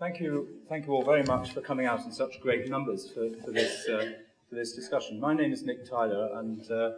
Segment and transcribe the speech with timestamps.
[0.00, 3.28] Thank you, thank you all very much for coming out in such great numbers for,
[3.44, 4.12] for this, uh,
[4.48, 5.20] for this discussion.
[5.20, 6.92] My name is Nick Tyler, and uh,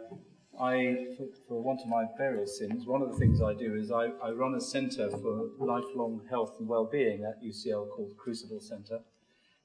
[0.57, 3.91] I, for, for want of my various sins, one of the things I do is
[3.91, 9.01] I, I run a centre for lifelong health and well-being at UCL called Crucible Centre,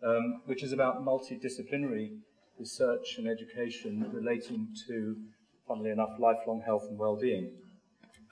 [0.03, 2.17] um, which is about multidisciplinary
[2.59, 5.17] research and education relating to,
[5.69, 7.53] funnily enough, lifelong health and well-being.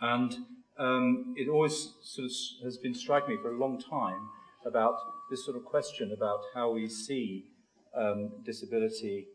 [0.00, 0.36] And
[0.76, 2.32] um, it always sort of
[2.64, 4.30] has been striking me for a long time
[4.66, 4.96] about
[5.30, 7.46] this sort of question about how we see
[7.96, 9.26] um, disability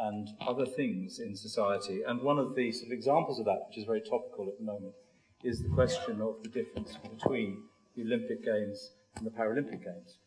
[0.00, 2.02] and other things in society.
[2.06, 4.64] And one of the sort of examples of that, which is very topical at the
[4.64, 4.94] moment,
[5.42, 7.62] is the question of the difference between
[7.96, 10.18] the Olympic Games and the Paralympic Games.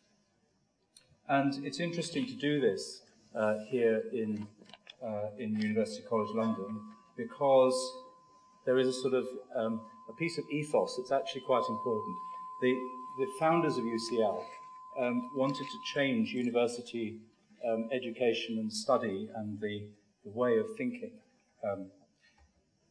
[1.28, 3.02] And it's interesting to do this
[3.34, 4.46] uh, here in,
[5.02, 6.80] uh, in University College London
[7.16, 7.74] because
[8.66, 9.26] there is a sort of
[9.56, 12.16] um, a piece of ethos that's actually quite important.
[12.60, 12.76] The,
[13.18, 14.44] the founders of UCL
[14.98, 17.18] um, wanted to change university
[17.68, 19.86] um, education and study and the,
[20.24, 21.12] the way of thinking
[21.64, 21.86] um,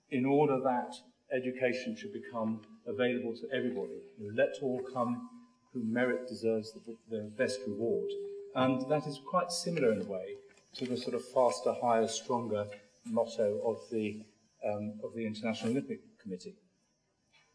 [0.09, 0.94] in order that
[1.34, 4.00] education should become available to everybody.
[4.36, 5.30] let all come
[5.73, 8.09] who merit deserves the, the best reward.
[8.56, 10.36] And that is quite similar in a way
[10.76, 12.66] to the sort of faster, higher, stronger
[13.06, 14.22] motto of the,
[14.66, 16.56] um, of the International Olympic Committee.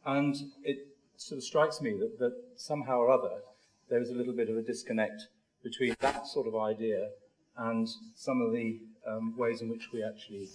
[0.05, 3.41] And it sort of strikes me that, that somehow or other
[3.89, 5.29] there is a little bit of a disconnect
[5.63, 7.09] between that sort of idea
[7.57, 10.49] and some of the um, ways in which we actually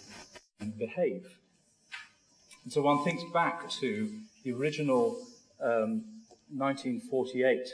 [0.78, 1.26] behave.
[2.64, 4.12] And so one thinks back to
[4.44, 5.18] the original
[5.62, 6.04] um,
[6.56, 7.68] 1948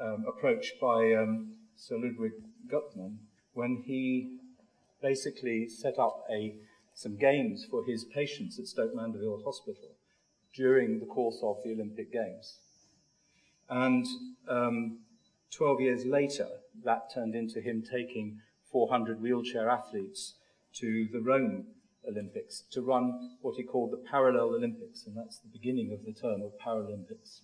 [0.00, 2.32] um, approach by um, Sir Ludwig
[2.68, 3.16] Guttmann
[3.54, 4.38] when he
[5.00, 6.54] basically set up a,
[6.94, 9.91] some games for his patients at Stoke Mandeville Hospital
[10.54, 12.58] during the course of the Olympic Games.
[13.68, 14.06] And
[14.48, 14.98] um,
[15.50, 16.48] 12 years later,
[16.84, 20.34] that turned into him taking 400 wheelchair athletes
[20.74, 21.66] to the Rome
[22.08, 26.12] Olympics to run what he called the Parallel Olympics, and that's the beginning of the
[26.12, 27.40] term of Paralympics.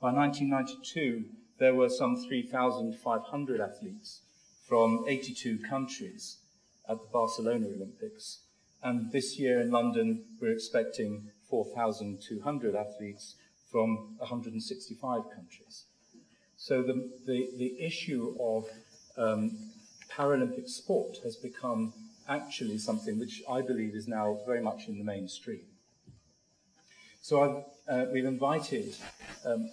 [0.00, 1.24] By 1992,
[1.58, 4.20] there were some 3,500 athletes
[4.68, 6.38] from 82 countries
[6.88, 8.40] at the Barcelona Olympics.
[8.82, 13.36] And this year in London, we're expecting 4,200 athletes
[13.70, 15.84] from 165 countries.
[16.56, 18.64] So the, the, the issue of
[19.16, 19.58] um,
[20.10, 21.92] Paralympic sport has become
[22.28, 25.60] actually something which I believe is now very much in the mainstream.
[27.20, 28.94] So uh, we've invited
[29.44, 29.68] um,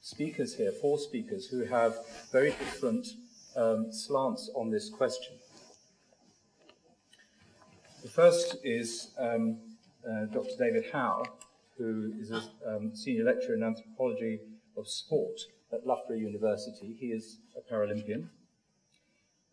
[0.00, 1.96] speakers here, four speakers, who have
[2.30, 3.06] very different
[3.56, 5.36] um, slants on this question.
[8.02, 9.58] The first is um,
[10.08, 10.56] uh, Dr.
[10.58, 11.22] David Howe,
[11.76, 14.40] who is a um, senior lecturer in anthropology
[14.76, 15.40] of sport
[15.72, 16.96] at Loughborough University.
[16.98, 18.28] He is a Paralympian.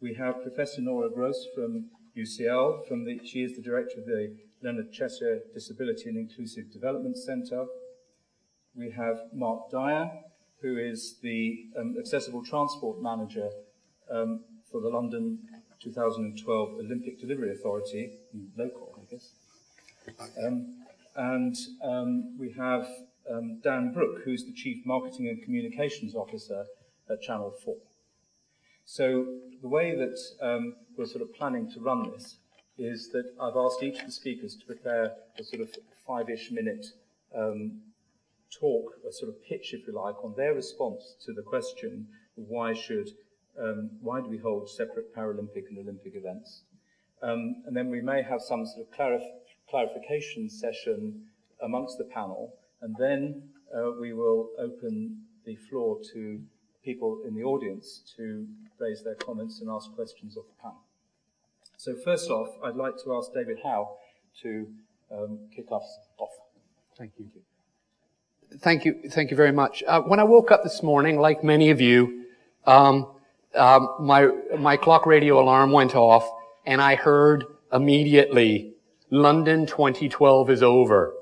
[0.02, 2.88] We have Professor Nora Groce from UCL.
[2.88, 7.66] From the, she is the director of the Leonard Cheshire Disability and Inclusive Development Centre.
[8.76, 10.10] We have Mark Dyer,
[10.62, 13.50] who is the um, Accessible Transport Manager
[14.12, 15.40] um, for the London
[15.82, 18.12] 2012 Olympic Delivery Authority.
[20.46, 20.76] Um,
[21.16, 22.88] and um, we have
[23.32, 26.66] um, Dan Brooke, who's the Chief Marketing and Communications Officer
[27.10, 27.76] at Channel 4.
[28.86, 29.26] So
[29.62, 32.38] the way that um, we're sort of planning to run this
[32.78, 35.70] is that I've asked each of the speakers to prepare a sort of
[36.06, 36.86] five-ish minute
[37.36, 37.82] um,
[38.60, 42.74] talk, a sort of pitch, if you like, on their response to the question, why
[42.74, 43.10] should,
[43.60, 46.64] um, why do we hold separate Paralympic and Olympic events?
[47.22, 49.45] And then we may have some sort of clarif-
[49.76, 51.22] clarification session
[51.62, 53.44] amongst the panel, and then
[53.76, 56.40] uh, we will open the floor to
[56.82, 58.48] people in the audience to
[58.80, 60.80] raise their comments and ask questions of the panel.
[61.76, 63.98] So first off, I'd like to ask David Howe
[64.44, 64.66] to
[65.12, 65.84] um, kick us
[66.20, 66.30] off.
[66.98, 67.26] Thank you.
[68.60, 68.94] Thank you.
[69.12, 69.84] Thank you very much.
[69.86, 72.28] Uh, when I woke up this morning, like many of you,
[72.66, 73.12] um,
[73.56, 76.26] um, my my clock radio alarm went off,
[76.66, 77.44] and I heard
[77.74, 78.75] immediately
[79.16, 81.14] London 2012 is over.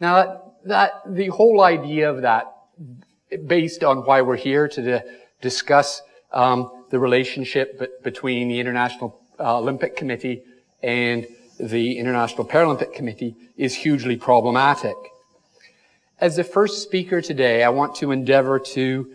[0.00, 2.54] Now, that, that, the whole idea of that,
[3.46, 5.04] based on why we're here to
[5.42, 6.00] discuss
[6.32, 10.42] um, the relationship b- between the International uh, Olympic Committee
[10.82, 11.26] and
[11.60, 14.96] the International Paralympic Committee, is hugely problematic.
[16.18, 19.10] As the first speaker today, I want to endeavor to,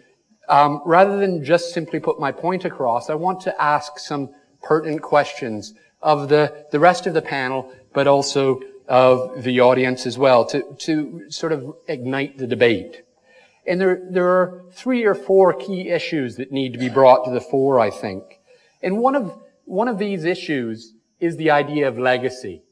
[0.47, 4.29] um, rather than just simply put my point across, I want to ask some
[4.61, 10.17] pertinent questions of the, the rest of the panel, but also of the audience as
[10.17, 13.03] well, to, to sort of ignite the debate.
[13.65, 17.31] And there, there are three or four key issues that need to be brought to
[17.31, 18.23] the fore, I think.
[18.81, 22.63] And one of, one of these issues is the idea of legacy.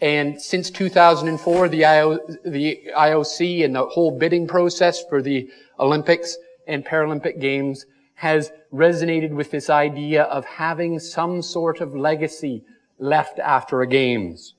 [0.00, 5.50] And since 2004, the, IO, the IOC and the whole bidding process for the
[5.80, 6.36] Olympics
[6.68, 7.84] and Paralympic Games
[8.18, 12.64] has resonated with this idea of having some sort of legacy
[12.98, 14.54] left after a games.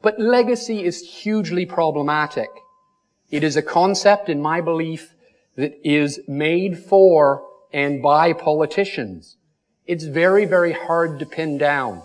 [0.00, 2.50] But legacy is hugely problematic.
[3.32, 5.12] It is a concept, in my belief,
[5.56, 9.36] that is made for and by politicians.
[9.84, 12.02] It's very, very hard to pin down.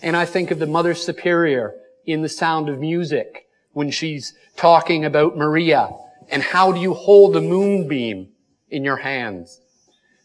[0.00, 1.74] And I think of the Mother Superior
[2.06, 5.90] in The Sound of Music when she's talking about Maria
[6.30, 8.28] and how do you hold a moonbeam
[8.68, 9.60] in your hands.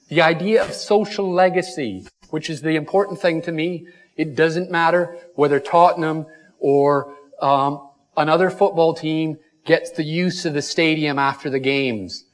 [0.10, 3.88] The idea of social legacy, which is the important thing to me.
[4.18, 6.26] It doesn't matter whether Tottenham
[6.60, 12.26] or um, another football team gets the use of the stadium after the games.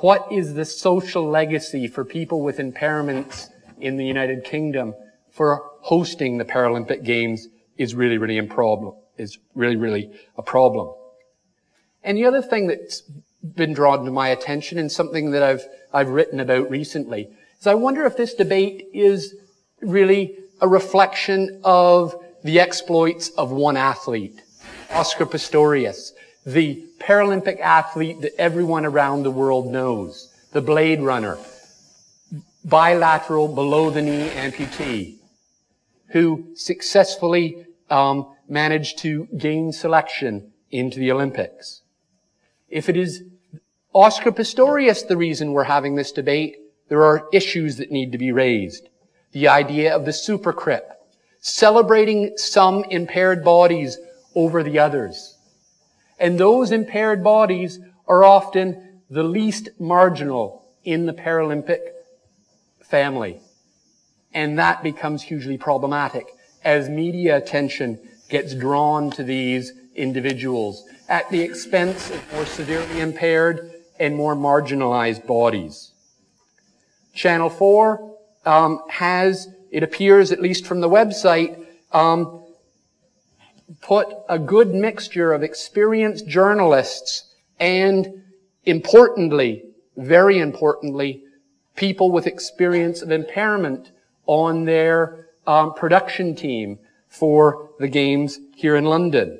[0.00, 3.48] What is the social legacy for people with impairments
[3.80, 4.94] in the United Kingdom
[5.30, 10.94] for hosting the Paralympic Games is really, really a problem, is really, really a problem.
[12.02, 13.02] And the other thing that's
[13.54, 17.28] been drawn to my attention and something that I've, I've written about recently
[17.60, 19.34] is I wonder if this debate is
[19.80, 24.40] really a reflection of the exploits of one athlete,
[24.90, 26.12] Oscar Pistorius,
[26.44, 31.36] the Paralympic athlete that everyone around the world knows, the Blade Runner,
[32.64, 35.16] bilateral below the knee amputee,
[36.08, 41.82] who successfully um, managed to gain selection into the Olympics.
[42.68, 43.22] If it is
[43.92, 46.56] Oscar Pistorius the reason we're having this debate,
[46.88, 48.88] there are issues that need to be raised.
[49.32, 50.82] The idea of the supercrip,
[51.40, 53.98] celebrating some impaired bodies
[54.34, 55.36] over the others.
[56.18, 61.80] And those impaired bodies are often the least marginal in the Paralympic
[62.82, 63.40] family.
[64.32, 66.26] And that becomes hugely problematic
[66.64, 67.98] as media attention
[68.28, 75.26] gets drawn to these individuals at the expense of more severely impaired and more marginalized
[75.26, 75.92] bodies.
[77.14, 82.42] Channel 4 um, has, it appears, at least from the website, um,
[83.80, 88.22] put a good mixture of experienced journalists and,
[88.64, 89.64] importantly,
[89.96, 91.22] very importantly,
[91.74, 93.90] people with experience of impairment
[94.26, 99.38] on their um, production team for the games here in London.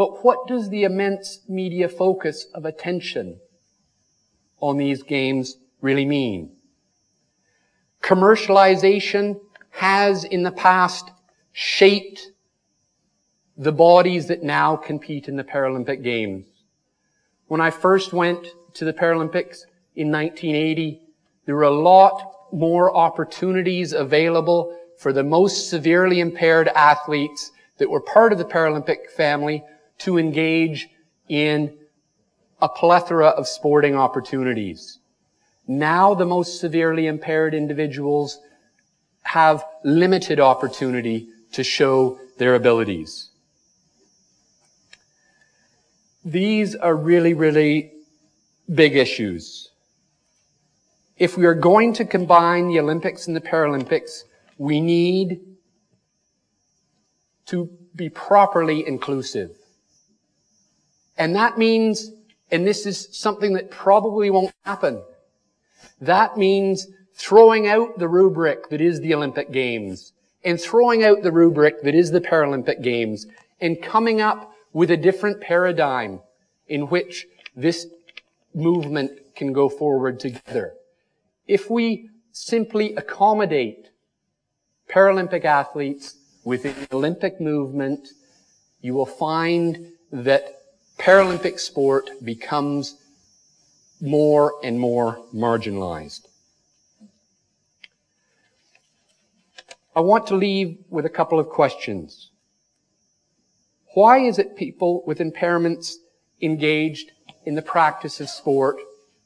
[0.00, 3.38] But what does the immense media focus of attention
[4.58, 6.52] on these games really mean?
[8.02, 9.38] Commercialization
[9.68, 11.10] has in the past
[11.52, 12.30] shaped
[13.58, 16.46] the bodies that now compete in the Paralympic Games.
[17.48, 19.66] When I first went to the Paralympics
[19.96, 21.02] in 1980,
[21.44, 28.00] there were a lot more opportunities available for the most severely impaired athletes that were
[28.00, 29.62] part of the Paralympic family
[30.00, 30.88] to engage
[31.28, 31.76] in
[32.60, 34.98] a plethora of sporting opportunities.
[35.66, 38.38] Now the most severely impaired individuals
[39.22, 43.30] have limited opportunity to show their abilities.
[46.24, 47.92] These are really, really
[48.72, 49.70] big issues.
[51.16, 54.24] If we are going to combine the Olympics and the Paralympics,
[54.58, 55.40] we need
[57.46, 59.59] to be properly inclusive.
[61.20, 62.12] And that means,
[62.50, 65.02] and this is something that probably won't happen,
[66.00, 71.30] that means throwing out the rubric that is the Olympic Games and throwing out the
[71.30, 73.26] rubric that is the Paralympic Games
[73.60, 76.20] and coming up with a different paradigm
[76.68, 77.86] in which this
[78.54, 80.72] movement can go forward together.
[81.46, 83.90] If we simply accommodate
[84.88, 88.08] Paralympic athletes within the Olympic movement,
[88.80, 90.59] you will find that
[91.00, 92.96] Paralympic sport becomes
[94.00, 96.26] more and more marginalized.
[99.96, 102.30] I want to leave with a couple of questions.
[103.94, 105.94] Why is it people with impairments
[106.42, 107.10] engaged
[107.44, 108.76] in the practice of sport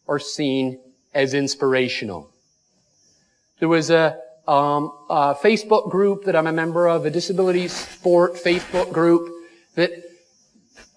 [0.07, 0.78] are seen
[1.14, 2.31] as inspirational.
[3.61, 8.35] There was a, um, a Facebook group that I'm a member of, a disability sport
[8.35, 9.31] Facebook group
[9.76, 9.90] that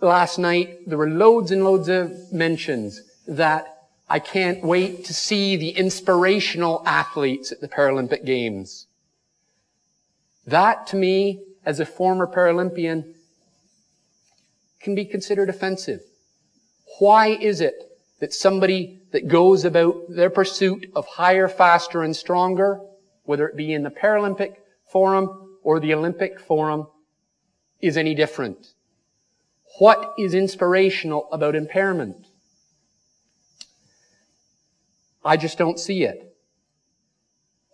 [0.02, 5.58] last night there were loads and loads of mentions that I can't wait to see
[5.58, 8.88] the inspirational athletes at the Paralympic Games.
[10.46, 13.14] That to me, as a former Paralympian,
[14.80, 16.02] can be considered offensive.
[17.00, 22.80] Why is it that somebody that goes about their pursuit of higher, faster, and stronger,
[23.24, 24.56] whether it be in the Paralympic
[24.90, 26.88] Forum or the Olympic Forum,
[27.82, 28.74] is any different?
[29.80, 32.26] What is inspirational about impairment?
[35.24, 36.36] I just don't see it.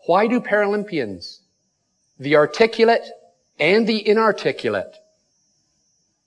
[0.05, 1.39] Why do Paralympians,
[2.19, 3.07] the articulate
[3.59, 4.97] and the inarticulate,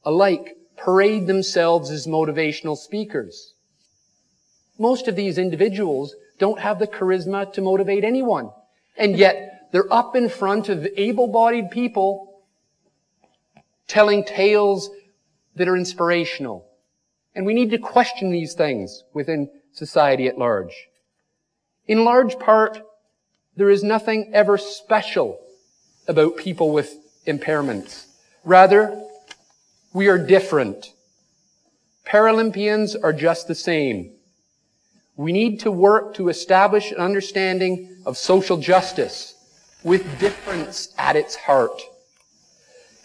[0.04, 3.52] alike parade themselves as motivational speakers?
[4.78, 8.50] Most of these individuals don't have the charisma to motivate anyone.
[8.96, 12.42] And yet, they're up in front of able-bodied people
[13.88, 14.90] telling tales
[15.56, 16.66] that are inspirational.
[17.34, 20.88] And we need to question these things within society at large.
[21.86, 22.80] In large part,
[23.56, 25.40] there is nothing ever special
[26.08, 26.96] about people with
[27.26, 28.06] impairments.
[28.44, 29.02] Rather,
[29.92, 30.92] we are different.
[32.06, 34.12] Paralympians are just the same.
[35.16, 39.34] We need to work to establish an understanding of social justice
[39.82, 41.80] with difference at its heart.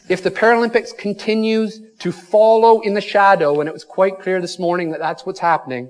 [0.09, 4.59] If the Paralympics continues to follow in the shadow, and it was quite clear this
[4.59, 5.89] morning that that's what's happening,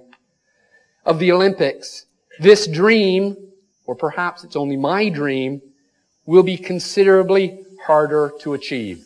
[1.05, 2.05] of the Olympics,
[2.39, 3.35] this dream,
[3.85, 5.61] or perhaps it's only my dream,
[6.25, 9.05] will be considerably harder to achieve.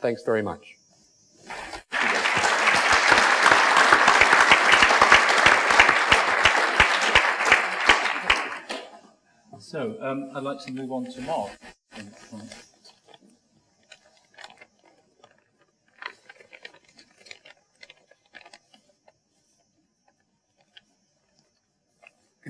[0.00, 0.76] Thanks very much.
[9.58, 11.50] So, um, I'd like to move on to Mark.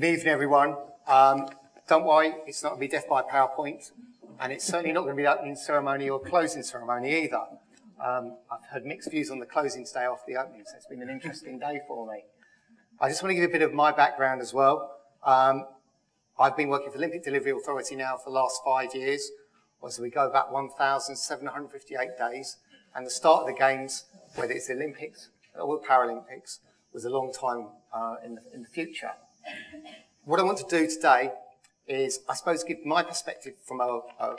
[0.02, 0.76] Good evening, everyone.
[1.06, 1.46] Um,
[1.86, 3.92] don't worry, it's not going to be death by PowerPoint,
[4.40, 7.44] and it's certainly not going to be opening ceremony or closing ceremony either.
[8.04, 11.02] Um, I've heard mixed views on the closing today after the opening, so it's been
[11.02, 12.24] an interesting day for me.
[13.00, 14.90] I just want to give a bit of my background as well.
[15.24, 15.66] Um,
[16.36, 19.30] I've been working for Olympic Delivery Authority now for the last five years,
[19.86, 22.56] as we go back 1,758 days,
[22.96, 26.58] and the start of the Games, whether it's the Olympics or the Paralympics,
[26.92, 29.12] was a long time uh, in, the, in the future.
[30.24, 31.32] What I want to do today
[31.86, 34.36] is, I suppose, give my perspective from a, a,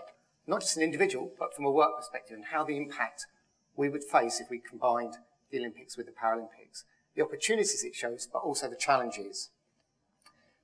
[0.47, 3.25] not just an individual, but from a work perspective, and how the impact
[3.75, 5.15] we would face if we combined
[5.51, 6.83] the Olympics with the Paralympics.
[7.15, 9.49] The opportunities it shows, but also the challenges.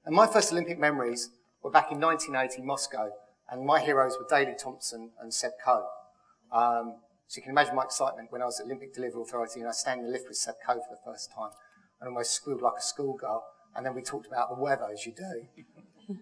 [0.05, 1.29] And my first Olympic memories
[1.61, 3.11] were back in 1980 Moscow,
[3.51, 5.85] and my heroes were Daley Thompson and Seb Coe.
[6.51, 6.95] Um,
[7.27, 9.71] so you can imagine my excitement when I was at Olympic Delivery Authority and I
[9.71, 11.51] stand in the lift with Seb Coe for the first time
[11.99, 13.43] and almost squealed like a schoolgirl.
[13.75, 16.15] And then we talked about the weather, as you do.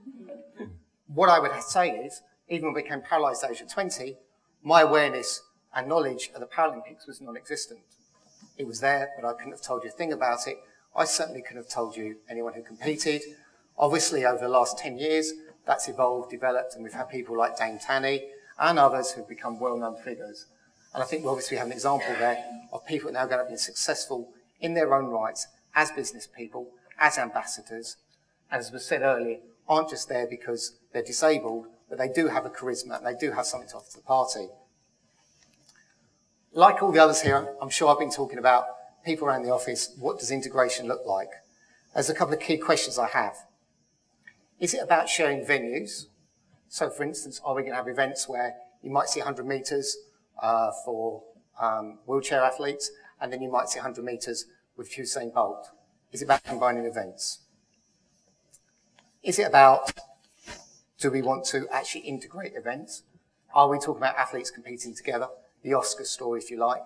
[1.08, 4.18] what I would say is, even when we became paralysed age of 20,
[4.64, 5.42] my awareness
[5.76, 7.80] and knowledge of the Paralympics was non-existent.
[8.58, 10.58] It was there, but I couldn't have told you a thing about it.
[10.96, 13.22] I certainly couldn't have told you anyone who competed.
[13.78, 15.34] Obviously, over the last 10 years,
[15.66, 18.24] that's evolved, developed, and we've had people like Dame Tanni
[18.58, 20.48] and others who've become well-known figures.
[20.94, 23.58] And I think we obviously have an example there of people now going to be
[23.58, 27.98] successful in their own rights as business people, as ambassadors,
[28.52, 29.38] and as was said earlier,
[29.68, 33.32] aren't just there because they're disabled, but they do have a charisma and they do
[33.32, 34.48] have something to offer to the party.
[36.54, 38.66] Like all the others here, I'm sure I've been talking about
[39.06, 41.30] people around the office, what does integration look like?
[41.94, 43.36] There's a couple of key questions I have.
[44.60, 46.06] Is it about sharing venues?
[46.68, 49.98] So, for instance, are we going to have events where you might see 100 metres
[50.42, 51.24] uh, for
[51.62, 55.70] um, wheelchair athletes, and then you might see 100 metres with Usain Bolt?
[56.12, 57.40] Is it about combining events?
[59.24, 59.92] Is it about
[61.00, 63.04] do we want to actually integrate events?
[63.54, 65.28] Are we talking about athletes competing together?
[65.64, 66.86] The Oscar story, if you like.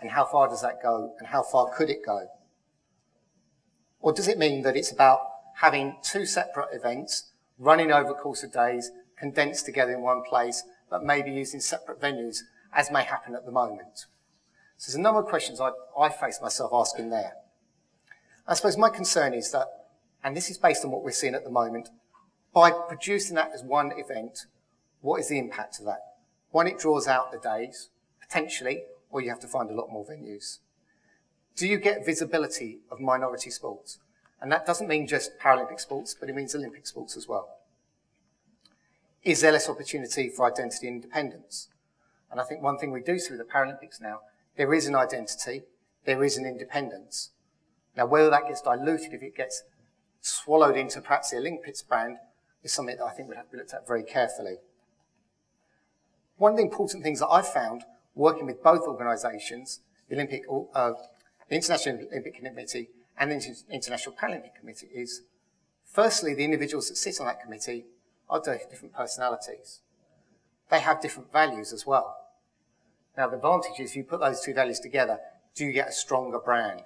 [0.00, 1.14] And how far does that go?
[1.18, 2.26] And how far could it go?
[4.00, 5.20] Or does it mean that it's about
[5.56, 10.64] having two separate events running over a course of days, condensed together in one place,
[10.90, 12.38] but maybe using separate venues,
[12.72, 14.06] as may happen at the moment.
[14.76, 17.34] So there's a number of questions I, I face myself asking there.
[18.46, 19.68] I suppose my concern is that,
[20.24, 21.90] and this is based on what we're seeing at the moment,
[22.52, 24.46] by producing that as one event,
[25.00, 26.00] what is the impact of that?
[26.50, 27.88] One, it draws out the days,
[28.20, 30.58] potentially, or you have to find a lot more venues.
[31.56, 33.98] Do you get visibility of minority sports?
[34.40, 37.58] And that doesn't mean just Paralympic sports, but it means Olympic sports as well.
[39.22, 41.68] Is there less opportunity for identity and independence?
[42.30, 44.20] And I think one thing we do see with the Paralympics now,
[44.56, 45.62] there is an identity,
[46.04, 47.30] there is an independence.
[47.96, 49.62] Now, whether that gets diluted, if it gets
[50.20, 52.18] swallowed into perhaps the Olympics brand,
[52.62, 54.56] is something that I think would have to be looked at very carefully.
[56.36, 57.84] One of the important things that I've found
[58.14, 60.42] working with both organisations the Olympic,
[60.74, 60.92] uh,
[61.48, 65.22] the International Olympic Committee and the International Paralympic Committee is,
[65.86, 67.86] firstly, the individuals that sit on that committee
[68.28, 69.80] are different personalities.
[70.70, 72.16] They have different values as well.
[73.16, 75.18] Now, the advantage is if you put those two values together,
[75.54, 76.82] do you get a stronger brand?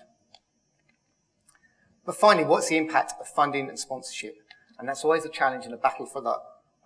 [2.06, 4.36] But finally, what's the impact of funding and sponsorship?
[4.78, 6.36] And that's always a challenge and a battle for the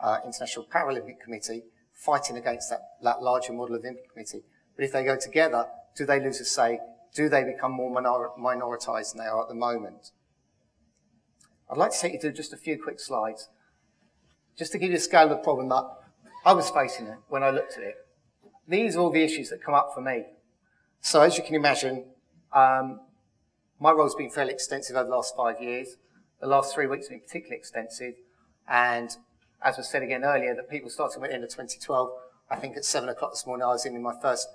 [0.00, 4.42] uh, International Paralympic Committee, fighting against that, that larger model of Olympic Committee.
[4.74, 6.80] But if they go together, do they lose a say?
[7.14, 10.12] Do they become more minor- minoritized than they are at the moment?
[11.70, 13.48] I'd like to take you through just a few quick slides,
[14.56, 15.84] just to give you a scale of the problem that
[16.46, 18.06] I was facing when I looked at it.
[18.66, 20.24] These are all the issues that come up for me.
[21.02, 22.04] So as you can imagine,
[22.52, 23.00] um,
[23.80, 25.96] my role's been fairly extensive over the last five years.
[26.40, 28.14] The last three weeks have been particularly extensive.
[28.68, 29.16] And
[29.62, 32.10] as was said again earlier, that people started at the end of 2012.
[32.50, 34.48] I think at seven o'clock this morning, I was in my first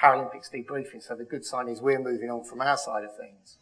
[0.00, 1.02] Paralympics debriefing.
[1.02, 3.58] So the good sign is we're moving on from our side of things.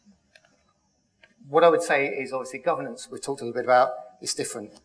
[1.49, 4.81] What I would say is obviously governance—we've talked a little bit about, is different.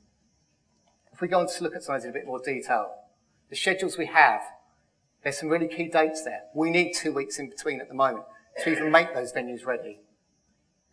[1.12, 2.92] If we go on to look at something in a bit more detail,
[3.50, 4.42] the schedules we have,
[5.24, 6.42] there's some really key dates there.
[6.56, 8.26] We need two weeks in between at the moment
[8.64, 10.00] to even make those venues ready.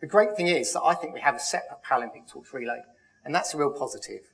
[0.01, 2.81] The great thing is that I think we have a separate Paralympic Torch relay,
[3.23, 4.33] and that's a real positive.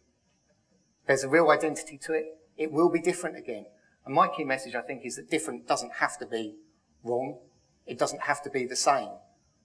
[1.08, 2.38] There's a real identity to it.
[2.58, 3.66] It will be different again.
[4.06, 6.56] And my key message, I think, is that different doesn't have to be
[7.04, 7.40] wrong.
[7.86, 9.10] It doesn't have to be the same.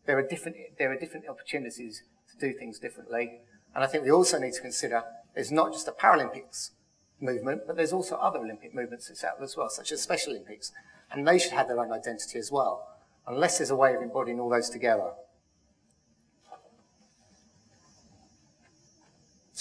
[0.07, 3.41] There are different, there are different opportunities to do things differently.
[3.73, 5.05] And I think we also need to consider
[5.35, 6.71] there's not just a Paralympics
[7.21, 10.73] movement, but there's also other Olympic movements that's out as well, such as Special Olympics.
[11.13, 12.89] And they should have their own identity as well,
[13.29, 15.13] unless there's a way of embodying all those together.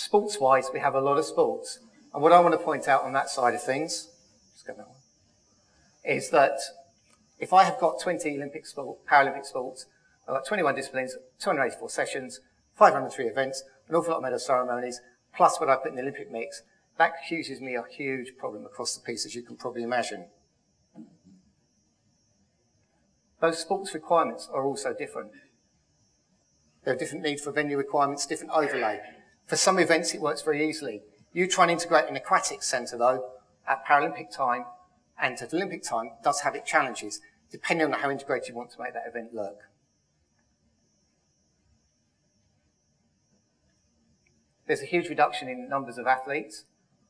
[0.02, 1.78] Sports wise, we have a lot of sports.
[2.12, 4.10] And what I want to point out on that side of things
[6.04, 6.58] is that
[7.38, 9.86] if I have got 20 Olympic sport, Paralympic sports,
[10.28, 12.40] I've got 21 disciplines, 284 sessions,
[12.76, 15.00] 503 events, an awful lot of medal ceremonies,
[15.36, 16.64] plus what I put in the Olympic mix,
[16.98, 20.26] that accuses me a huge problem across the piece, as you can probably imagine.
[23.40, 25.32] Those sports requirements are also different.
[26.86, 29.00] There are different needs for venue requirements, different overlay.
[29.46, 31.02] For some events, it works very easily.
[31.34, 33.32] You try and integrate an aquatic centre, though,
[33.68, 34.66] at Paralympic time
[35.22, 38.82] and at Olympic time, does have its challenges, depending on how integrated you want to
[38.82, 39.60] make that event look.
[44.68, 46.66] There's a huge reduction in numbers of athletes.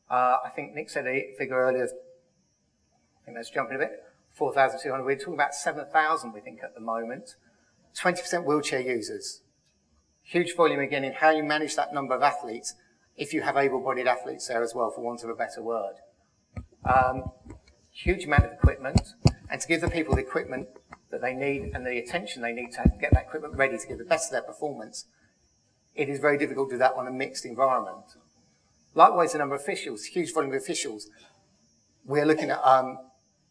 [0.10, 5.06] Uh, I think Nick said a figure earlier, I think that's jumping a bit, 4,200.
[5.06, 7.36] We're talking about 7,000, we think, at the moment.
[7.96, 9.42] 20% wheelchair users
[10.24, 12.76] huge volume again in how you manage that number of athletes
[13.18, 15.96] if you have able-bodied athletes there as well, for want of a better word.
[16.86, 17.32] Um,
[17.92, 19.02] huge amount of equipment,
[19.50, 20.68] and to give the people the equipment
[21.12, 23.98] that they need and the attention they need to get that equipment ready to give
[23.98, 25.06] the best of their performance,
[25.94, 28.06] it is very difficult to do that on a mixed environment.
[28.96, 31.10] Likewise, the number of officials, huge volume of officials.
[32.06, 32.98] We're looking at um,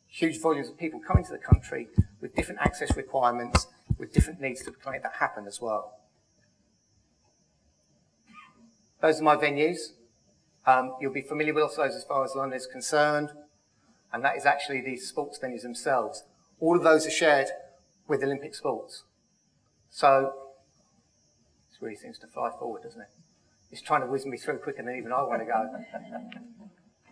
[0.08, 1.88] huge volumes of people coming to the country
[2.20, 3.66] with different access requirements,
[3.98, 5.99] with different needs to make that happen as well.
[9.00, 9.92] Those are my venues.
[10.66, 13.30] Um, you'll be familiar with those as far as London is concerned,
[14.12, 16.24] and that is actually the sports venues themselves.
[16.60, 17.48] All of those are shared
[18.06, 19.04] with Olympic sports.
[19.88, 20.34] So,
[21.70, 23.08] this really seems to fly forward, doesn't it?
[23.70, 25.68] It's trying to whiz me through quicker than even I want to go.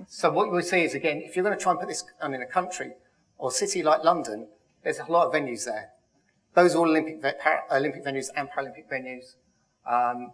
[0.08, 2.34] so what you'll see is, again, if you're going to try and put this on
[2.34, 2.92] in a country
[3.38, 4.48] or a city like London,
[4.82, 5.90] there's a lot of venues there.
[6.54, 7.22] Those are all Olympic,
[7.70, 9.36] Olympic venues and Paralympic venues.
[9.88, 10.32] Um,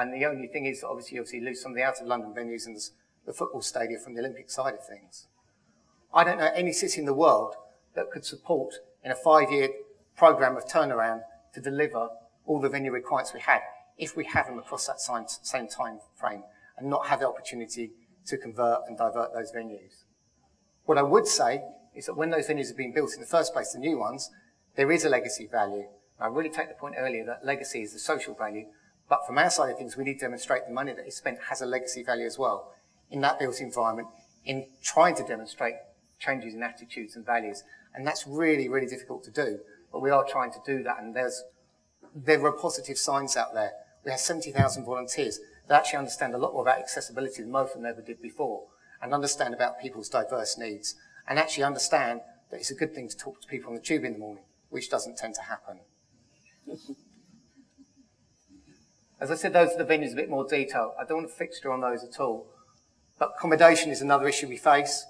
[0.00, 2.66] and the only thing is, obviously, obviously lose some of the out of London venues
[2.66, 2.76] and
[3.26, 5.26] the football stadium from the Olympic side of things.
[6.14, 7.54] I don't know any city in the world
[7.94, 9.68] that could support in a five-year
[10.16, 11.20] program of turnaround
[11.52, 12.08] to deliver
[12.46, 13.60] all the venue requirements we had
[13.98, 16.44] if we have them across that same time frame
[16.78, 17.90] and not have the opportunity
[18.26, 20.04] to convert and divert those venues.
[20.86, 21.62] What I would say
[21.94, 24.30] is that when those venues have been built in the first place, the new ones,
[24.76, 25.88] there is a legacy value.
[26.18, 28.66] I really take the point earlier that legacy is the social value
[29.10, 31.38] but from our side of things, we need to demonstrate the money that is spent
[31.48, 32.72] has a legacy value as well
[33.10, 34.06] in that built environment,
[34.44, 35.74] in trying to demonstrate
[36.20, 37.64] changes in attitudes and values.
[37.92, 39.58] And that's really, really difficult to do.
[39.92, 40.98] But we are trying to do that.
[41.00, 41.42] And there's,
[42.14, 43.72] there are positive signs out there.
[44.04, 47.82] We have 70,000 volunteers that actually understand a lot more about accessibility than most of
[47.82, 48.66] them ever did before
[49.02, 50.94] and understand about people's diverse needs
[51.26, 52.20] and actually understand
[52.50, 54.44] that it's a good thing to talk to people on the tube in the morning,
[54.68, 55.80] which doesn't tend to happen.
[59.20, 60.94] As I said, those are the venues a bit more detail.
[60.98, 62.46] I don't want to fixture on those at all.
[63.18, 65.04] But accommodation is another issue we face.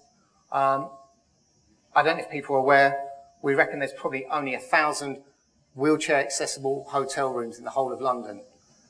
[0.50, 0.90] Um,
[1.94, 3.04] I don't know if people are aware,
[3.42, 5.22] we reckon there's probably only a thousand
[5.74, 8.42] wheelchair accessible hotel rooms in the whole of London.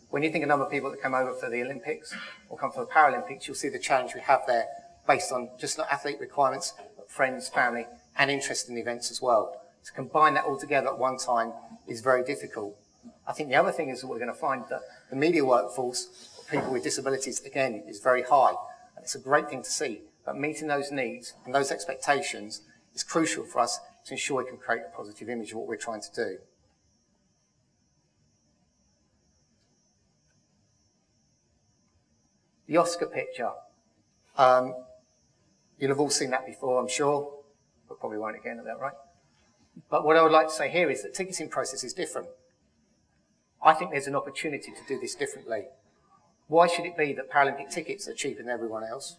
[0.08, 2.14] When you think of the number of people that come over for the Olympics
[2.48, 4.66] or come for the Paralympics, you'll see the challenge we have there
[5.06, 9.20] based on just not athlete requirements, but friends, family, and interest in the events as
[9.20, 9.60] well.
[9.84, 11.52] To combine that all together at one time
[11.86, 12.76] is very difficult.
[13.30, 16.08] I think the other thing is that we're going to find that the media workforce
[16.36, 18.54] of people with disabilities, again, is very high.
[18.96, 20.00] And it's a great thing to see.
[20.26, 22.62] But meeting those needs and those expectations
[22.92, 25.76] is crucial for us to ensure we can create a positive image of what we're
[25.76, 26.38] trying to do.
[32.66, 33.52] The Oscar picture.
[34.38, 34.74] Um,
[35.78, 37.32] you'll have all seen that before, I'm sure,
[37.88, 38.94] but probably won't again, is that right?
[39.88, 42.26] But what I would like to say here is that ticketing process is different.
[43.62, 45.66] I think there's an opportunity to do this differently.
[46.48, 49.16] Why should it be that Paralympic tickets are cheaper than everyone else,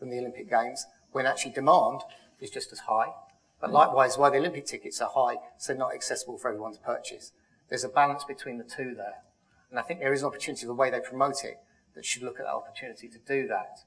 [0.00, 2.00] than the Olympic Games, when actually demand
[2.40, 3.12] is just as high?
[3.60, 3.74] But mm.
[3.74, 7.32] likewise, why the Olympic tickets are high, so not accessible for everyone to purchase.
[7.68, 9.22] There's a balance between the two there.
[9.70, 11.58] And I think there is an opportunity, the way they promote it,
[11.94, 13.78] that should look at that opportunity to do that.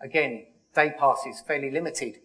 [0.00, 2.20] Again, day passes fairly limited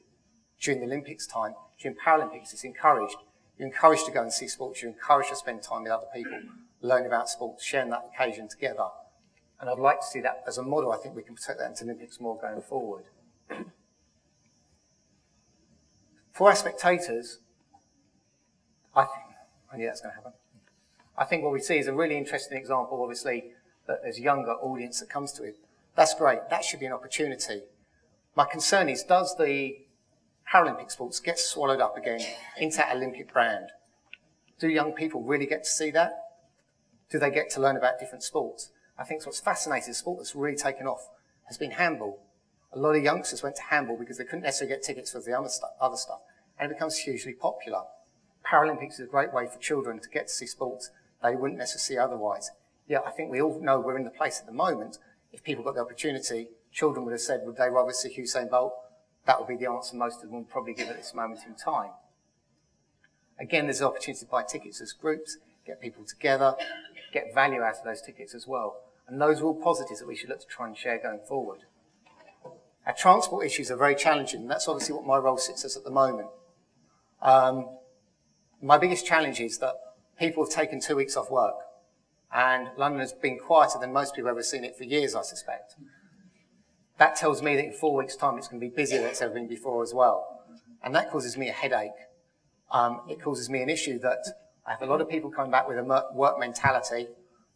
[0.59, 1.53] during the Olympics time.
[1.79, 3.17] During Paralympics, it's encouraged.
[3.57, 4.81] You're encouraged to go and see sports.
[4.81, 6.39] You're encouraged to spend time with other people,
[6.83, 8.87] learn about sports, sharing that occasion together.
[9.59, 10.91] And I'd like to see that as a model.
[10.91, 13.05] I think we can protect that into Olympics more going forward.
[16.33, 17.39] For our spectators,
[18.95, 20.33] I think, oh I knew that's going to happen.
[21.17, 23.51] I think what we see is a really interesting example, obviously,
[23.87, 25.55] that there's a younger audience that comes to it.
[25.95, 26.39] That's great.
[26.49, 27.61] That should be an opportunity.
[28.35, 29.77] My concern is, does the
[30.51, 32.21] Paralympic sports get swallowed up again
[32.57, 33.69] into that Olympic brand?
[34.59, 36.22] Do young people really get to see that?
[37.13, 38.71] Do they get to learn about different sports?
[38.97, 41.09] I think what's fascinating, sport that's really taken off
[41.45, 42.25] has been handball.
[42.71, 45.37] A lot of youngsters went to handball because they couldn't necessarily get tickets for the
[45.37, 46.21] other stuff, other stuff
[46.59, 47.83] and it becomes hugely popular.
[48.43, 50.89] Paralympics is a great way for children to get to see sports
[51.21, 52.49] they wouldn't necessarily see otherwise.
[52.87, 54.97] Yeah, I think we all know we're in the place at the moment.
[55.31, 58.73] If people got the opportunity, children would have said, would they rather see Usain Bolt?
[59.27, 61.53] That would be the answer most of them would probably give at this moment in
[61.53, 61.91] time.
[63.39, 66.55] Again, there's an opportunity to buy tickets as groups, get people together,
[67.11, 68.81] get value out of those tickets as well.
[69.07, 71.59] And those are all positives that we should look to try and share going forward.
[72.85, 75.83] Our transport issues are very challenging, and that's obviously what my role sits as at
[75.83, 76.27] the moment.
[77.21, 77.77] Um,
[78.61, 79.75] my biggest challenge is that
[80.19, 81.55] people have taken two weeks off work,
[82.33, 85.21] and London has been quieter than most people have ever seen it for years, I
[85.21, 85.75] suspect.
[86.97, 89.21] That tells me that in four weeks' time it's going to be busier than it's
[89.21, 90.41] ever been before as well.
[90.83, 91.91] And that causes me a headache.
[92.71, 94.25] Um, it causes me an issue that
[94.65, 97.07] I have a lot of people coming back with a work mentality.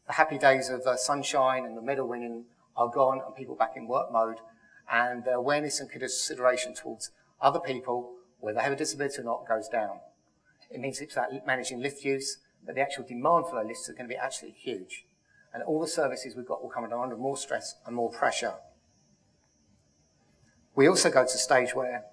[0.08, 3.74] The happy days of the sunshine and the medal winning are gone, and people back
[3.76, 4.38] in work mode.
[4.92, 9.48] And their awareness and consideration towards other people whether they have a disability or not,
[9.48, 10.00] goes down.
[10.70, 13.96] It means it's about managing lift use, but the actual demand for those lifts is
[13.96, 15.06] going to be actually huge.
[15.54, 18.54] And all the services we've got will come under more stress and more pressure.
[20.76, 22.06] We also go to a stage where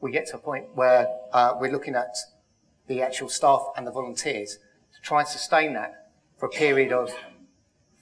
[0.00, 2.16] we get to a point where uh, we're looking at
[2.92, 4.58] the actual staff and the volunteers
[4.94, 7.10] to try and sustain that for a period of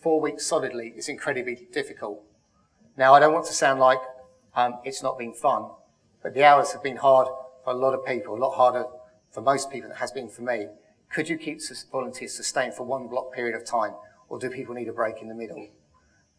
[0.00, 2.22] four weeks solidly is incredibly difficult.
[2.96, 4.00] Now, I don't want to sound like
[4.56, 5.70] um, it's not been fun.
[6.22, 7.28] But the hours have been hard
[7.64, 8.84] for a lot of people, a lot harder
[9.30, 10.66] for most people than it has been for me.
[11.10, 13.92] Could you keep volunteers sustained for one block period of time,
[14.28, 15.68] or do people need a break in the middle?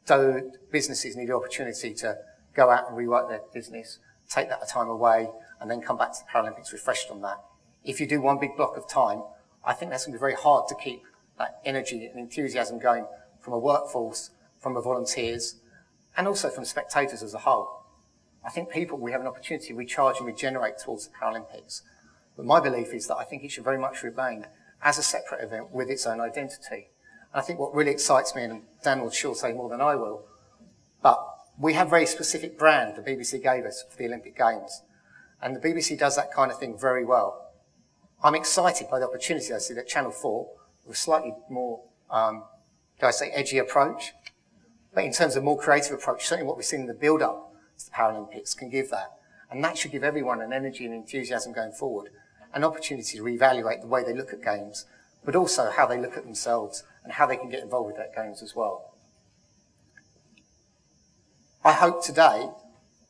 [0.06, 2.18] Do businesses need the opportunity to
[2.54, 6.20] go out and rework their business, take that time away, and then come back to
[6.20, 7.38] the Paralympics refreshed on that?
[7.84, 9.24] If you do one big block of time,
[9.64, 11.04] I think that's going to be very hard to keep
[11.38, 13.06] that energy and enthusiasm going
[13.40, 15.56] from a workforce, from the volunteers,
[16.16, 17.84] and also from spectators as a whole.
[18.46, 21.82] I think people, we have an opportunity to recharge and regenerate towards the Paralympics.
[22.36, 24.48] But my belief is that I think it should very much remain
[24.82, 26.90] as a separate event with its own identity.
[27.34, 29.96] And I think what really excites me, and Dan will sure say more than I
[29.96, 30.26] will,
[31.02, 31.20] but
[31.60, 34.82] we have a very specific brand the BBC gave us for the Olympic Games.
[35.42, 37.51] And the BBC does that kind of thing very well.
[38.24, 40.48] I'm excited by the opportunity I see that Channel 4,
[40.86, 41.82] with a slightly more,
[42.12, 42.44] um,
[43.00, 44.14] do I say, edgy approach,
[44.94, 47.86] but in terms of more creative approach, certainly what we've seen in the build-up to
[47.86, 49.14] the Paralympics can give that.
[49.50, 52.12] And that should give everyone an energy and enthusiasm going forward,
[52.54, 54.86] an opportunity to reevaluate the way they look at games,
[55.26, 58.16] but also how they look at themselves and how they can get involved with that
[58.16, 58.94] games as well.
[61.64, 62.50] I hope today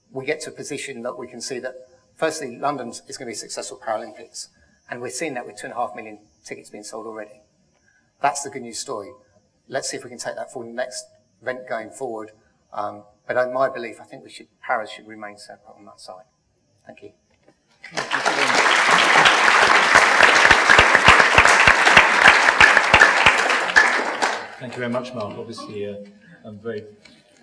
[0.10, 1.76] we get to a position that we can see that,
[2.15, 4.47] firstly, London is going to be successful Paralympics,
[4.92, 7.40] and we're seeing that with 2.5 million tickets being sold already.
[8.22, 9.14] That's the good news story.
[9.70, 11.06] Let's see if we can take that for the next
[11.42, 12.32] event going forward.
[12.74, 16.02] Um, but in my belief, I think we should, Paris should remain separate on that
[16.02, 16.26] side.
[16.86, 17.12] Thank you.
[24.60, 25.38] Thank you very much, Mark.
[25.38, 25.96] Obviously, uh,
[26.44, 26.84] I'm very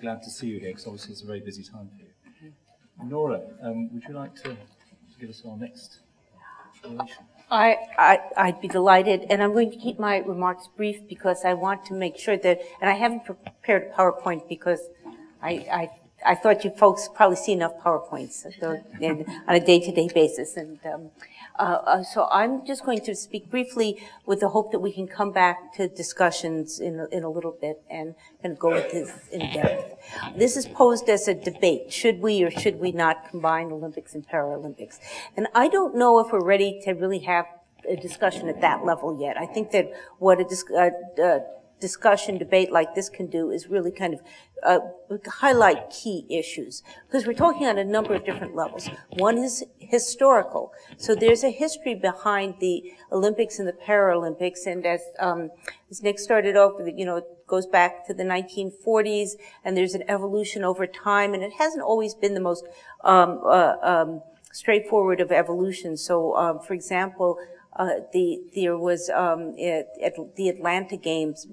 [0.03, 2.03] glad to see you here because obviously it's a very busy time for
[2.45, 2.53] you.
[3.03, 4.55] Nora, um, would you like to
[5.19, 6.01] give us our next
[6.85, 7.25] oration?
[7.51, 11.55] I, I, I'd be delighted, and I'm going to keep my remarks brief because I
[11.55, 14.81] want to make sure that, and I haven't prepared a PowerPoint because
[15.43, 15.91] I, I,
[16.25, 18.45] I thought you folks probably see enough PowerPoints
[19.49, 21.11] on a day-to-day basis, and um,
[21.59, 25.09] uh, uh, so I'm just going to speak briefly with the hope that we can
[25.09, 29.41] come back to discussions in, in a little bit and, and go into this in
[29.41, 29.97] depth.
[30.37, 31.93] This is posed as a debate.
[31.93, 34.99] Should we or should we not combine Olympics and Paralympics?
[35.37, 37.47] And I don't know if we're ready to really have
[37.89, 39.37] a discussion at that level yet.
[39.37, 41.41] I think that what a dis- uh, uh,
[41.81, 44.21] discussion, debate like this can do is really kind of
[44.63, 44.81] uh,
[45.27, 46.83] highlight key issues.
[47.07, 48.89] Because we're talking on a number of different levels.
[49.11, 50.73] One is historical.
[50.97, 54.67] So there's a history behind the Olympics and the Paralympics.
[54.67, 55.51] And as, um,
[55.91, 59.31] as Nick started off you know, it goes back to the 1940s
[59.65, 61.35] and there's an evolution over time.
[61.35, 62.65] And it hasn't always been the most
[63.05, 65.97] um, uh, um, straightforward of evolution.
[65.97, 67.39] So, um, for example,
[68.13, 71.47] the there was um, at, at the Atlanta Games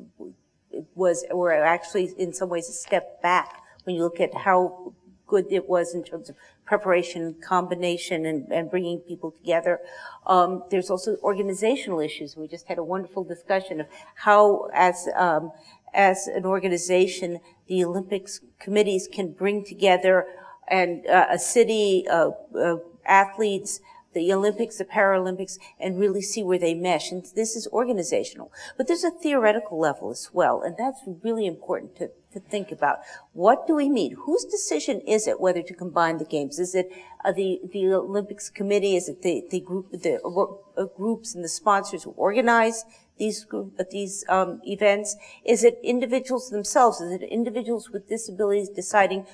[0.93, 4.93] was were actually in some ways a step back when you look at how
[5.27, 6.35] good it was in terms of
[6.65, 9.79] preparation, combination, and, and bringing people together.
[10.25, 12.35] Um, there's also organizational issues.
[12.35, 15.51] We just had a wonderful discussion of how, as um,
[15.93, 20.27] as an organization, the Olympics committees can bring together
[20.67, 23.79] and uh, a city, uh, uh, athletes,
[24.15, 27.11] the Olympics, the Paralympics, and really see where they mesh.
[27.11, 28.51] And this is organizational.
[28.77, 32.99] But there's a theoretical level as well, and that's really important to, to think about.
[33.33, 34.15] What do we mean?
[34.25, 36.57] Whose decision is it whether to combine the games?
[36.57, 36.91] Is it
[37.23, 38.95] uh, the, the Olympics committee?
[38.95, 42.85] Is it the, the group, the uh, groups and the sponsors who organize
[43.17, 45.15] these group, uh, these um, events?
[45.45, 47.01] Is it individuals themselves?
[47.01, 49.27] Is it individuals with disabilities deciding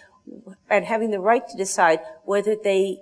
[0.70, 3.00] and having the right to decide whether they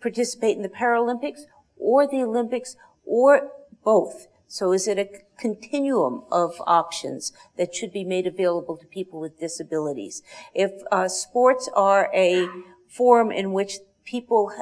[0.00, 1.40] participate in the Paralympics
[1.76, 3.50] or the Olympics or
[3.84, 4.26] both.
[4.46, 5.08] So is it a
[5.38, 10.22] continuum of options that should be made available to people with disabilities?
[10.54, 12.48] If uh, sports are a
[12.88, 14.52] form in which people,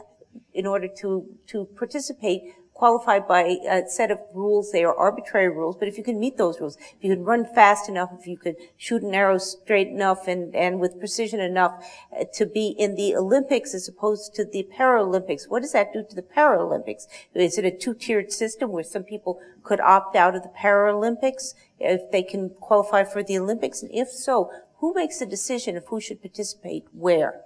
[0.53, 2.42] in order to, to participate,
[2.78, 4.70] qualified by a set of rules.
[4.70, 7.44] They are arbitrary rules, but if you can meet those rules, if you can run
[7.44, 11.84] fast enough, if you could shoot an arrow straight enough and, and with precision enough
[12.16, 16.04] uh, to be in the Olympics as opposed to the Paralympics, what does that do
[16.08, 17.08] to the Paralympics?
[17.34, 22.12] Is it a two-tiered system where some people could opt out of the Paralympics if
[22.12, 23.82] they can qualify for the Olympics?
[23.82, 27.40] And if so, who makes the decision of who should participate where?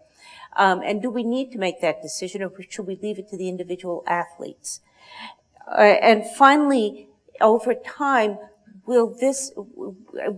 [0.54, 3.38] Um, and do we need to make that decision or should we leave it to
[3.38, 4.80] the individual athletes?
[5.66, 7.08] Uh, and finally,
[7.40, 8.38] over time,
[8.84, 9.52] will this,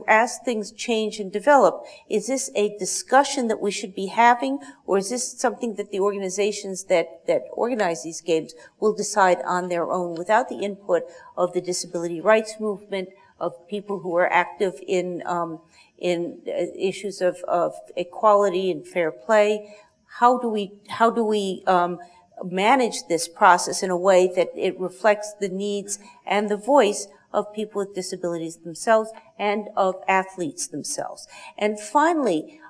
[0.06, 4.98] as things change and develop, is this a discussion that we should be having, or
[4.98, 9.90] is this something that the organizations that, that organize these games will decide on their
[9.90, 11.02] own without the input
[11.36, 13.08] of the disability rights movement,
[13.40, 15.60] of people who are active in, um,
[15.98, 19.74] in uh, issues of, of equality and fair play?
[20.06, 21.98] How do we, how do we, um,
[22.42, 27.52] manage this process in a way that it reflects the needs and the voice of
[27.52, 31.26] people with disabilities themselves and of athletes themselves.
[31.58, 32.60] And finally,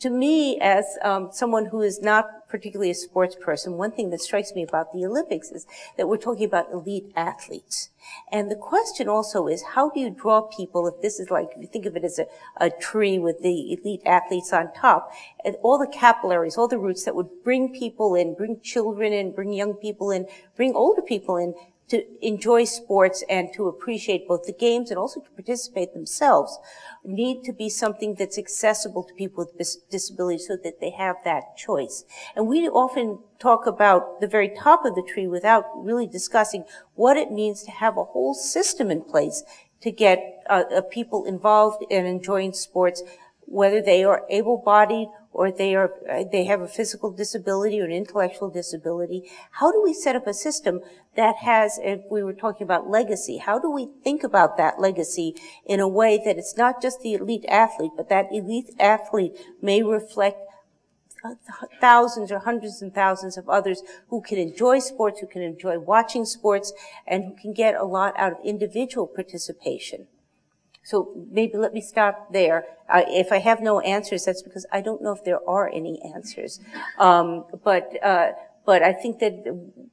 [0.00, 4.20] to me, as um, someone who is not particularly a sports person, one thing that
[4.20, 7.90] strikes me about the Olympics is that we're talking about elite athletes.
[8.32, 11.62] And the question also is, how do you draw people, if this is like, if
[11.62, 15.12] you think of it as a, a tree with the elite athletes on top,
[15.44, 19.32] and all the capillaries, all the roots that would bring people in, bring children in,
[19.32, 21.54] bring young people in, bring older people in,
[21.90, 26.58] to enjoy sports and to appreciate both the games and also to participate themselves
[27.04, 31.56] need to be something that's accessible to people with disabilities so that they have that
[31.56, 32.04] choice.
[32.36, 37.16] And we often talk about the very top of the tree without really discussing what
[37.16, 39.42] it means to have a whole system in place
[39.80, 43.02] to get uh, uh, people involved in enjoying sports,
[43.50, 45.90] whether they are able-bodied or they are
[46.32, 49.28] they have a physical disability or an intellectual disability.
[49.52, 50.80] How do we set up a system
[51.16, 55.34] that has, if we were talking about legacy, how do we think about that legacy
[55.66, 59.82] in a way that it's not just the elite athlete, but that elite athlete may
[59.82, 60.38] reflect
[61.80, 66.24] thousands or hundreds and thousands of others who can enjoy sports, who can enjoy watching
[66.24, 66.72] sports,
[67.06, 70.06] and who can get a lot out of individual participation.
[70.90, 70.96] So
[71.30, 72.64] maybe let me stop there.
[73.22, 76.58] If I have no answers, that's because I don't know if there are any answers.
[76.98, 78.32] Um, but uh,
[78.66, 79.34] but I think that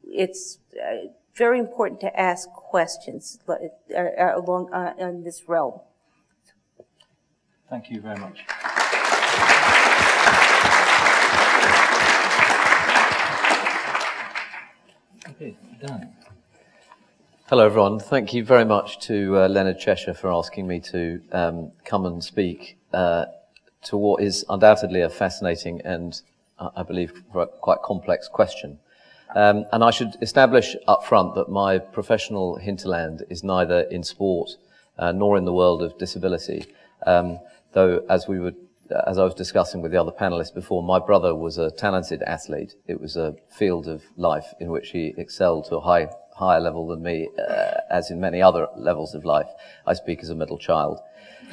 [0.04, 3.54] it's uh, very important to ask questions uh,
[3.96, 4.64] uh, along
[4.98, 5.82] in this realm.
[7.70, 8.40] Thank you very much.
[15.30, 16.27] Okay, Dan.
[17.50, 17.98] Hello, everyone.
[17.98, 22.22] Thank you very much to uh, Leonard Cheshire for asking me to um, come and
[22.22, 23.24] speak uh,
[23.84, 26.22] to what is undoubtedly a fascinating and,
[26.60, 28.80] uh, I believe, quite complex question.
[29.34, 34.50] Um, and I should establish up front that my professional hinterland is neither in sport
[35.00, 36.66] uh, nor in the world of disability.
[37.06, 37.40] Um,
[37.72, 38.56] though, as we were,
[39.08, 42.76] as I was discussing with the other panelists before, my brother was a talented athlete.
[42.88, 46.88] It was a field of life in which he excelled to a high, higher level
[46.88, 49.50] than me, uh, as in many other levels of life.
[49.86, 51.00] I speak as a middle child.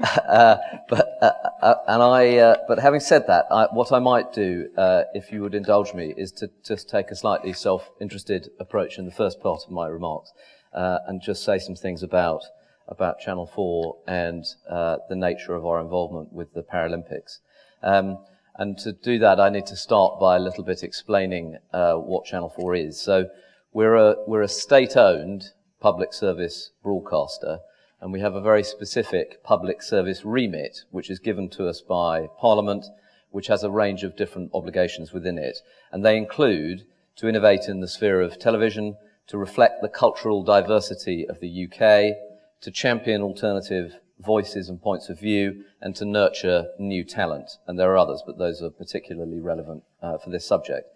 [0.00, 0.56] Uh,
[0.88, 4.68] but uh, uh, and I, uh, but having said that, I, what I might do,
[4.76, 9.06] uh, if you would indulge me, is to just take a slightly self-interested approach in
[9.06, 10.32] the first part of my remarks,
[10.72, 12.42] uh, and just say some things about
[12.86, 17.40] about Channel 4 and the nature of our involvement with the Paralympics.
[17.82, 18.18] Um,
[18.58, 22.24] and to do that, I need to start by a little bit explaining uh, what
[22.24, 23.00] Channel 4 is.
[23.00, 23.28] So
[23.72, 27.60] we're a we're a state-owned public service broadcaster
[28.00, 32.28] and we have a very specific public service remit, which is given to us by
[32.38, 32.86] Parliament,
[33.30, 35.58] which has a range of different obligations within it.
[35.92, 36.84] And they include
[37.16, 42.16] to innovate in the sphere of television, to reflect the cultural diversity of the UK,
[42.60, 47.52] to champion alternative voices and points of view, and to nurture new talent.
[47.66, 50.88] And there are others, but those are particularly relevant uh, for this subject.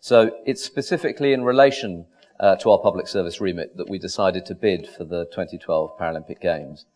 [0.00, 2.06] So it's specifically in relation
[2.40, 6.40] uh, to our public service remit that we decided to bid for the 2012 Paralympic
[6.40, 6.86] Games.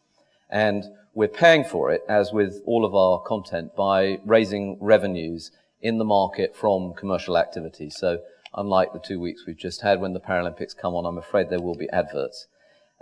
[0.51, 5.51] And we're paying for it, as with all of our content, by raising revenues
[5.83, 7.91] in the market from commercial activity.
[7.91, 8.21] So
[8.55, 11.61] unlike the two weeks we've just had when the Paralympics come on, I'm afraid there
[11.61, 12.47] will be adverts.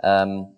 [0.03, 0.53] Um,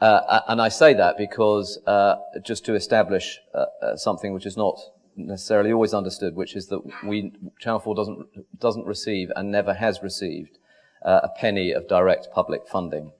[0.00, 4.56] uh, and I say that because uh, just to establish uh, uh something which is
[4.56, 4.78] not
[5.16, 10.02] necessarily always understood, which is that we Channel 4 doesn't doesn't receive and never has
[10.02, 10.58] received
[11.04, 13.12] uh, a penny of direct public funding.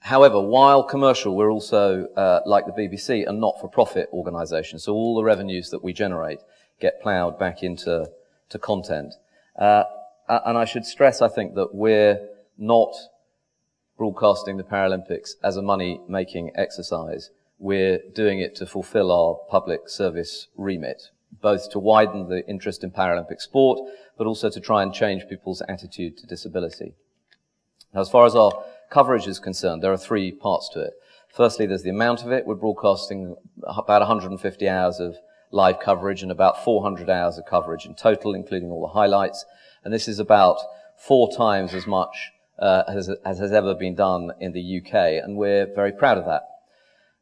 [0.00, 4.78] However, while commercial, we're also, uh, like the BBC, a not-for-profit organisation.
[4.78, 6.38] So all the revenues that we generate
[6.78, 8.08] get ploughed back into
[8.50, 9.14] to content.
[9.58, 9.82] Uh,
[10.28, 12.20] and I should stress, I think, that we're
[12.56, 12.94] not
[13.96, 17.30] broadcasting the Paralympics as a money-making exercise.
[17.58, 22.90] We're doing it to fulfill our public service remit, both to widen the interest in
[22.90, 23.80] Paralympic sport,
[24.18, 26.94] but also to try and change people's attitude to disability.
[27.94, 28.52] Now, as far as our
[28.90, 30.92] coverage is concerned, there are three parts to it.
[31.28, 32.46] Firstly, there's the amount of it.
[32.46, 35.16] We're broadcasting about 150 hours of
[35.50, 39.44] live coverage and about 400 hours of coverage in total, including all the highlights.
[39.84, 40.58] And this is about
[40.96, 45.36] four times as much uh, as, as, has ever been done in the UK, and
[45.36, 46.42] we're very proud of that.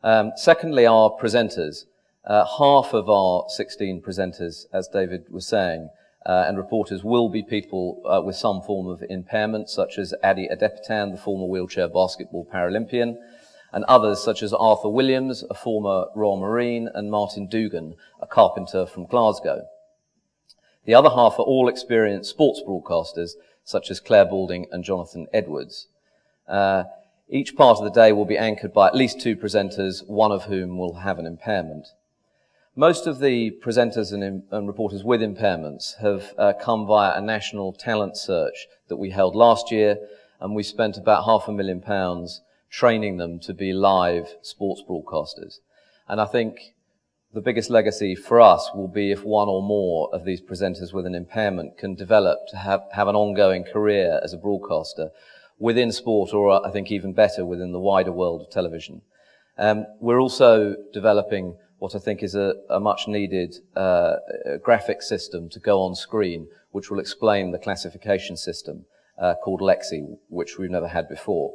[0.02, 1.84] Um, secondly, our presenters.
[2.26, 5.90] Uh, half of our 16 presenters, as David was saying,
[6.24, 10.48] uh, and reporters will be people uh, with some form of impairment, such as Ade
[10.50, 13.16] Adepitan, the former wheelchair basketball Paralympian,
[13.72, 18.86] and others such as Arthur Williams, a former Royal Marine, and Martin Dougan, a carpenter
[18.86, 19.66] from Glasgow.
[20.86, 23.32] The other half are all experienced sports broadcasters,
[23.64, 25.88] such as Clare Balding and Jonathan Edwards.
[26.46, 26.84] Uh,
[27.28, 30.44] each part of the day will be anchored by at least two presenters, one of
[30.44, 31.88] whom will have an impairment.
[32.76, 37.72] Most of the presenters and, and reporters with impairments have uh, come via a national
[37.72, 39.96] talent search that we held last year,
[40.40, 45.60] and we spent about half a million pounds training them to be live sports broadcasters.
[46.08, 46.73] And I think
[47.34, 51.04] the biggest legacy for us will be if one or more of these presenters with
[51.04, 55.10] an impairment can develop to have, have an ongoing career as a broadcaster
[55.58, 59.02] within sport, or I think even better within the wider world of television.
[59.58, 64.16] Um, we're also developing what I think is a, a much needed uh,
[64.62, 68.84] graphic system to go on screen, which will explain the classification system
[69.18, 71.52] uh, called Lexi, which we've never had before.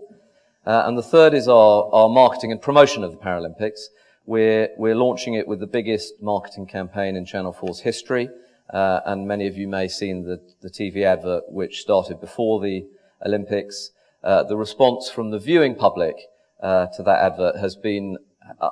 [0.65, 3.87] Uh, and the third is our, our marketing and promotion of the Paralympics.
[4.29, 8.29] We're, we're launching it with the biggest marketing campaign in Channel 4's history.
[8.71, 12.61] Uh, and many of you may have seen the, the TV advert which started before
[12.61, 12.85] the
[13.25, 13.89] Olympics.
[14.23, 16.15] Uh, the response from the viewing public
[16.61, 18.19] uh, to that advert has been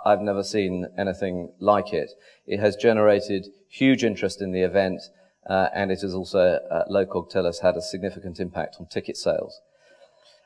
[0.05, 2.12] I've never seen anything like it.
[2.45, 5.01] It has generated huge interest in the event,
[5.49, 9.18] uh, and it has also, uh, Locog tell us, had a significant impact on ticket
[9.18, 9.60] sales.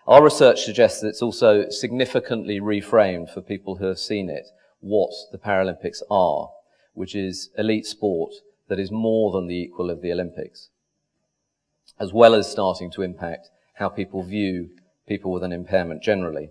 [0.07, 4.47] Our research suggests that it's also significantly reframed for people who have seen it
[4.81, 6.49] what the Paralympics are,
[6.93, 8.33] which is elite sport
[8.67, 10.69] that is more than the equal of the Olympics,
[11.99, 14.69] as well as starting to impact how people view
[15.07, 16.49] people with an impairment generally.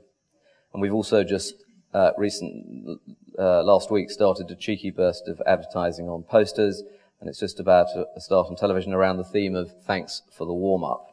[0.73, 1.55] And we've also just
[1.93, 3.01] uh, recent
[3.39, 6.83] uh, last week started a cheeky burst of advertising on posters,
[7.21, 10.53] and it's just about to start on television around the theme of "Thanks for the
[10.53, 11.07] warm up."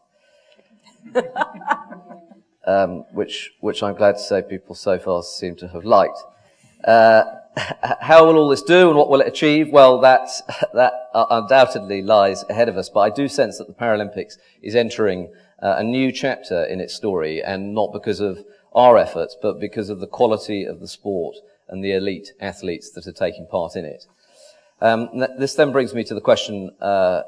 [2.68, 6.20] um, which, which I'm glad to say people so far seem to have liked.
[6.84, 7.24] Uh,
[8.02, 9.70] how will all this do and what will it achieve?
[9.72, 10.30] Well, that,
[10.74, 15.34] that undoubtedly lies ahead of us, but I do sense that the Paralympics is entering
[15.62, 19.90] uh, a new chapter in its story, and not because of our efforts, but because
[19.90, 21.36] of the quality of the sport
[21.68, 24.06] and the elite athletes that are taking part in it.
[24.80, 25.10] Um,
[25.40, 27.24] this then brings me to the question uh,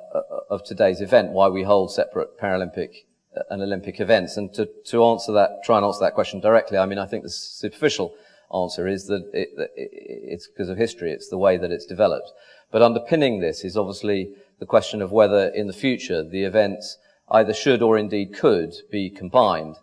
[0.50, 3.06] of today's event, why we hold separate Paralympic
[3.50, 4.38] and Olympic events.
[4.38, 7.24] And to, to answer that, try and answer that question directly, I mean, I think
[7.24, 8.14] the superficial
[8.54, 11.12] answer is that it, it's because of history.
[11.12, 12.32] It's the way that it's developed.
[12.72, 16.97] But underpinning this is obviously the question of whether in the future the events
[17.32, 19.76] either should or indeed could be combined.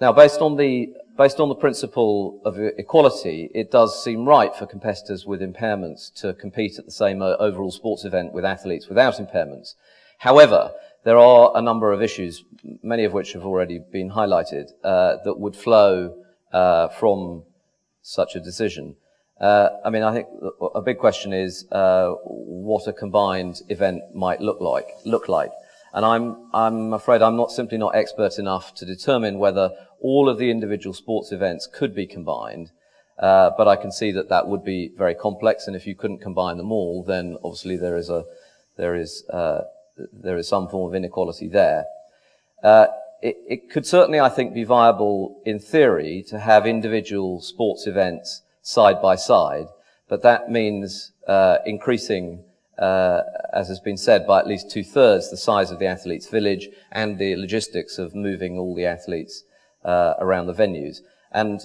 [0.00, 4.66] Now, based on the based on the principle of equality, it does seem right for
[4.66, 9.14] competitors with impairments to compete at the same uh, overall sports event with athletes without
[9.14, 9.74] impairments.
[10.18, 10.70] However,
[11.04, 12.44] there are a number of issues,
[12.82, 16.14] many of which have already been highlighted, uh, that would flow
[16.52, 17.42] uh, from
[18.08, 18.96] such a decision.
[19.40, 20.26] Uh, I mean, I think
[20.74, 24.88] a big question is uh, what a combined event might look like.
[25.04, 25.52] Look like,
[25.92, 30.38] and I'm I'm afraid I'm not simply not expert enough to determine whether all of
[30.38, 32.70] the individual sports events could be combined.
[33.18, 36.20] Uh, but I can see that that would be very complex, and if you couldn't
[36.20, 38.24] combine them all, then obviously there is a
[38.76, 39.62] there is uh,
[40.12, 41.84] there is some form of inequality there.
[43.20, 48.42] It, it, could certainly, I think, be viable in theory to have individual sports events
[48.62, 49.66] side by side,
[50.08, 52.44] but that means uh, increasing,
[52.78, 56.28] uh, as has been said, by at least two thirds the size of the athletes'
[56.28, 59.42] village and the logistics of moving all the athletes
[59.84, 60.98] uh, around the venues.
[61.32, 61.60] And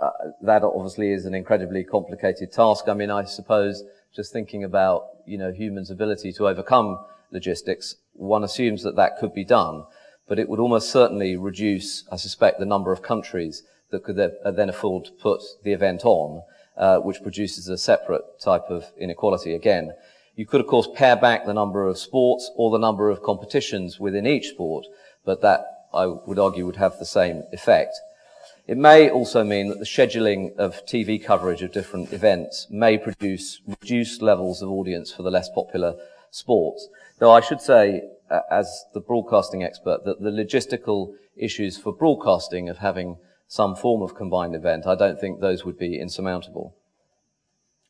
[0.00, 0.10] uh,
[0.42, 2.88] that obviously is an incredibly complicated task.
[2.88, 3.82] I mean, I suppose
[4.14, 9.34] just thinking about you know humans' ability to overcome logistics, one assumes that that could
[9.34, 9.84] be done,
[10.28, 14.68] but it would almost certainly reduce, I suspect, the number of countries that could then
[14.68, 16.42] afford to put the event on,
[16.76, 19.92] uh, which produces a separate type of inequality again.
[20.34, 23.98] You could, of course, pare back the number of sports or the number of competitions
[24.00, 24.86] within each sport,
[25.24, 25.64] but that,
[25.94, 27.96] I would argue, would have the same effect.
[28.66, 33.60] It may also mean that the scheduling of TV coverage of different events may produce
[33.66, 35.94] reduced levels of audience for the less popular
[36.32, 36.88] sports.
[37.18, 38.02] Though I should say,
[38.50, 43.18] as the broadcasting expert, that the logistical issues for broadcasting of having
[43.48, 46.74] some form of combined event, I don't think those would be insurmountable.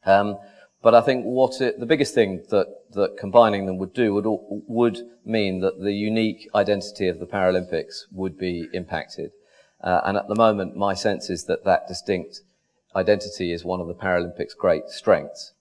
[0.04, 0.38] Um,
[0.82, 4.26] but I think what it, the biggest thing that, that combining them would do would,
[4.68, 9.32] would mean that the unique identity of the Paralympics would be impacted.
[9.80, 12.42] Uh, and at the moment, my sense is that that distinct
[12.94, 15.52] identity is one of the Paralympics' great strengths.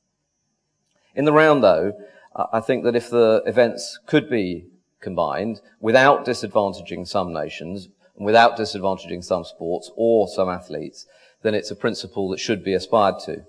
[1.15, 1.93] In the round, though,
[2.36, 4.65] I think that if the events could be
[4.99, 11.05] combined without disadvantaging some nations, and without disadvantaging some sports or some athletes,
[11.43, 13.43] then it's a principle that should be aspired to.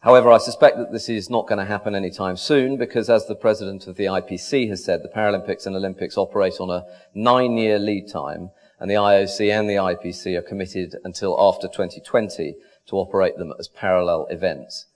[0.00, 3.34] However, I suspect that this is not going to happen anytime soon because as the
[3.34, 8.08] president of the IPC has said, the Paralympics and Olympics operate on a nine-year lead
[8.08, 12.54] time and the IOC and the IPC are committed until after 2020
[12.86, 14.86] to operate them as parallel events.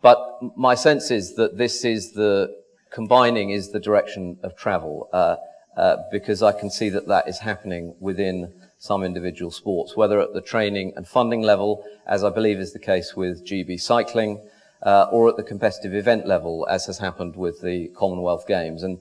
[0.00, 2.54] But my sense is that this is the
[2.90, 5.36] combining is the direction of travel uh,
[5.76, 10.32] uh, because I can see that that is happening within some individual sports, whether at
[10.32, 14.40] the training and funding level, as I believe is the case with GB cycling,
[14.82, 18.82] uh, or at the competitive event level, as has happened with the Commonwealth Games.
[18.84, 18.98] And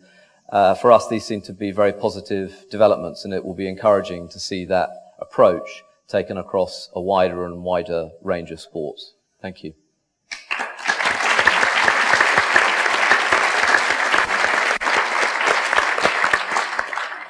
[0.52, 4.30] uh, for us, these seem to be very positive developments, and it will be encouraging
[4.30, 4.90] to see that
[5.20, 9.14] approach taken across a wider and wider range of sports.
[9.42, 9.74] Thank you.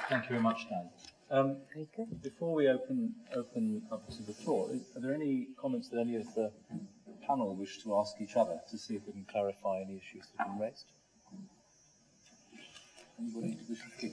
[0.10, 0.90] Thank you very much, Dan.
[1.30, 2.22] Um, very good.
[2.22, 6.16] Before we open open up to the floor, is, are there any comments that any
[6.16, 6.52] of the
[7.26, 10.48] panel wish to ask each other to see if we can clarify any issues that
[10.48, 10.86] have been raised?
[13.20, 14.12] Anybody wish to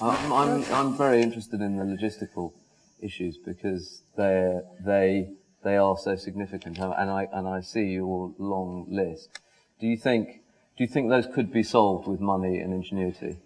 [0.00, 2.52] I'm, I'm, I'm very interested in the logistical
[3.00, 5.30] issues because they they
[5.62, 9.38] they are so significant, and I and I see your long list.
[9.80, 10.42] Do you think
[10.76, 13.38] do you think those could be solved with money and ingenuity?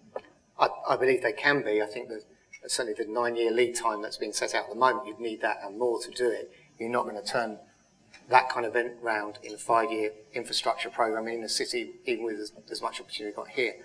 [0.59, 1.81] I, I believe they can be.
[1.81, 2.23] I think that
[2.67, 5.59] certainly the nine-year lead time that's been set out at the moment, you'd need that
[5.63, 6.51] and more to do it.
[6.79, 7.59] You're not going to turn
[8.29, 12.39] that kind of event round in a five-year infrastructure program in a city, even with
[12.39, 13.75] as, as much opportunity you've got here.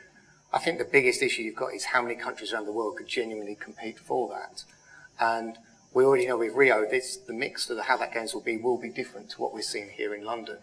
[0.52, 3.06] I think the biggest issue you've got is how many countries around the world could
[3.06, 4.64] genuinely compete for that.
[5.20, 5.58] And
[5.94, 8.78] We already know with Rio, this, the mix of how that games will be will
[8.78, 10.58] be different to what we're seeing here in London.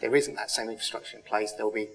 [0.00, 1.52] There isn't that same infrastructure in place.
[1.52, 1.88] There'll be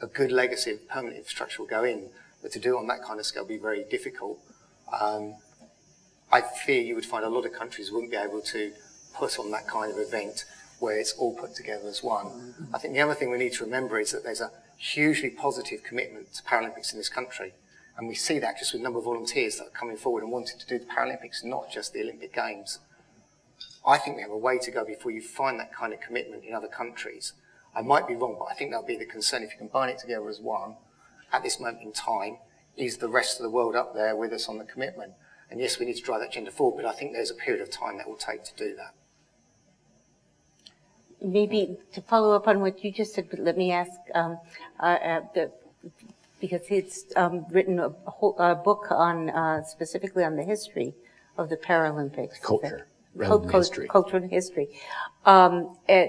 [0.00, 2.10] a good legacy of permanent infrastructure will go in,
[2.42, 4.38] but to do on that kind of scale would be very difficult.
[5.00, 5.36] Um,
[6.30, 8.72] I fear you would find a lot of countries wouldn't be able to
[9.14, 10.44] put on that kind of event
[10.80, 12.54] where it's all put together as one.
[12.74, 15.84] I think the other thing we need to remember is that there's a hugely positive
[15.84, 17.52] commitment to Paralympics in this country.
[17.96, 20.32] And we see that just with the number of volunteers that are coming forward and
[20.32, 22.78] wanting to do the Paralympics, not just the Olympic Games.
[23.86, 26.44] I think we have a way to go before you find that kind of commitment
[26.44, 27.34] in other countries.
[27.76, 29.98] I might be wrong, but I think that'll be the concern if you combine it
[29.98, 30.76] together as one.
[31.32, 32.38] At this moment in time,
[32.76, 35.12] is the rest of the world up there with us on the commitment?
[35.50, 37.62] And yes, we need to drive that agenda forward, but I think there's a period
[37.62, 38.94] of time that will take to do that.
[41.22, 44.38] Maybe to follow up on what you just said, but let me ask, um,
[44.80, 45.52] uh, uh, the,
[46.40, 50.94] because he's um, written a, whole, a book on uh, specifically on the history
[51.38, 52.40] of the Paralympics.
[52.40, 53.88] Culture, The, rather than history.
[53.88, 54.68] Culture and history.
[55.24, 56.06] Um, uh,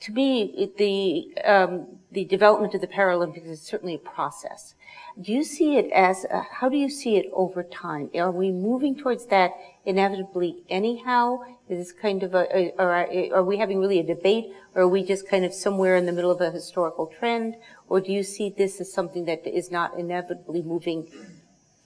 [0.00, 4.74] to me, it, the um, the development of the Paralympics is certainly a process.
[5.20, 8.10] Do you see it as a, how do you see it over time?
[8.14, 9.52] Are we moving towards that
[9.84, 11.40] inevitably anyhow?
[11.68, 15.04] Is this kind of a, are, are we having really a debate, or are we
[15.04, 17.56] just kind of somewhere in the middle of a historical trend,
[17.88, 21.06] or do you see this as something that is not inevitably moving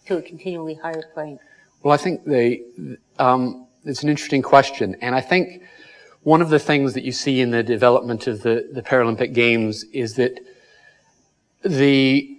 [0.07, 1.39] to a continually higher plane?
[1.83, 2.63] Well, I think they,
[3.19, 5.63] um, it's an interesting question, and I think
[6.25, 9.85] one of the things that you see in the development of the, the Paralympic Games
[9.93, 10.41] is that
[11.63, 12.31] the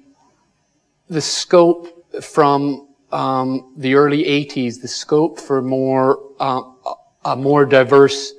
[1.07, 6.61] the scope from um, the early 80s, the scope for more uh,
[7.23, 8.33] a more diverse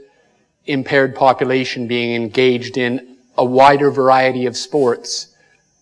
[0.67, 5.29] impaired population being engaged in a wider variety of sports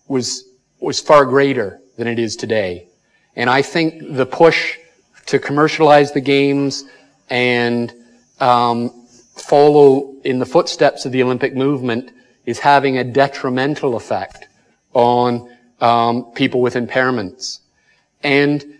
[0.07, 0.43] was
[0.79, 2.87] was far greater than it is today.
[3.35, 4.77] And I think the push
[5.25, 6.83] to commercialize the games
[7.31, 7.91] and
[8.39, 9.04] um,
[9.35, 12.11] follow in the footsteps of the Olympic movement
[12.45, 14.47] is having a detrimental effect
[14.93, 15.49] on
[15.81, 17.59] um, people with impairments.
[18.23, 18.79] And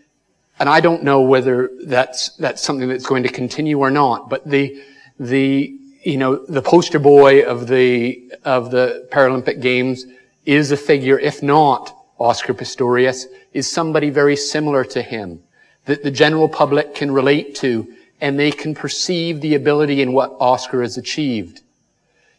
[0.57, 4.29] and I don't know whether that's that's something that's going to continue or not.
[4.29, 4.81] But the
[5.19, 10.05] the you know the poster boy of the of the Paralympic Games
[10.45, 15.43] is a figure, if not Oscar Pistorius, is somebody very similar to him
[15.85, 20.35] that the general public can relate to and they can perceive the ability in what
[20.39, 21.61] Oscar has achieved.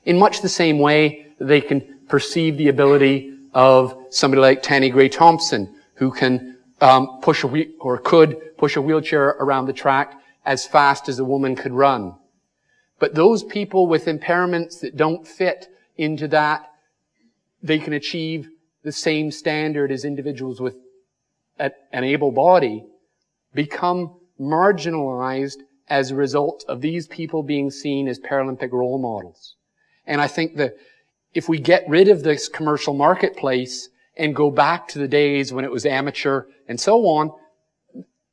[0.05, 5.74] In much the same way, they can perceive the ability of somebody like Tanni Grey-Thompson,
[5.95, 10.66] who can um, push a wheel, or could push a wheelchair around the track as
[10.66, 12.14] fast as a woman could run.
[12.99, 16.70] But those people with impairments that don't fit into that,
[17.62, 18.49] they can achieve
[18.83, 20.77] the same standard as individuals with
[21.59, 22.85] an able body,
[23.55, 29.57] become marginalized as a result of these people being seen as Paralympic role models.
[30.07, 30.76] And I think that
[31.34, 35.64] if we get rid of this commercial marketplace and go back to the days when
[35.64, 37.30] it was amateur and so on,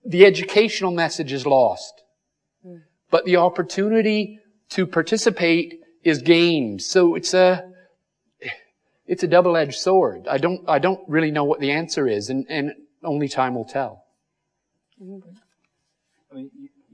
[0.05, 2.03] the educational message is lost.
[2.65, 2.81] Mm.
[3.11, 4.39] But the opportunity
[4.69, 6.81] to participate is gained.
[6.81, 7.71] So it's a,
[9.05, 10.27] it's a double-edged sword.
[10.27, 12.73] I don't, I don't really know what the answer is, and, and
[13.03, 14.05] only time will tell.
[15.01, 15.29] Mm-hmm.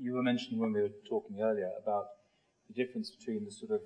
[0.01, 2.07] You, were mentioning when we were talking earlier about
[2.67, 3.81] the difference between the sort of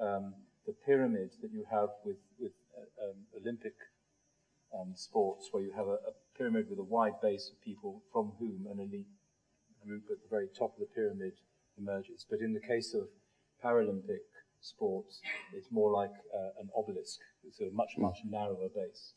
[0.00, 0.34] um,
[0.66, 3.74] the pyramid that you have with, with uh, um, Olympic
[4.74, 8.32] um, sports, where you have a, a, pyramid with a wide base of people from
[8.38, 9.06] whom an elite
[9.86, 11.32] group at the very top of the pyramid
[11.78, 12.24] emerges.
[12.28, 13.08] But in the case of
[13.62, 14.24] Paralympic
[14.60, 15.20] sports,
[15.54, 17.18] it's more like uh, an obelisk.
[17.46, 19.12] It's a much, much narrower base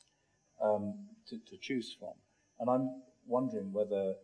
[0.62, 0.94] um,
[1.30, 2.14] to, to, choose from.
[2.60, 4.16] And I'm wondering whether,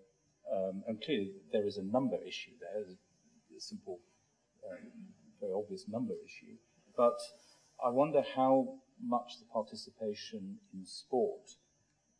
[0.51, 3.99] um, and clearly there is a number issue there, a simple,
[4.69, 4.87] um,
[5.39, 6.55] very obvious number issue,
[6.95, 7.19] but
[7.83, 11.51] I wonder how much the participation in sport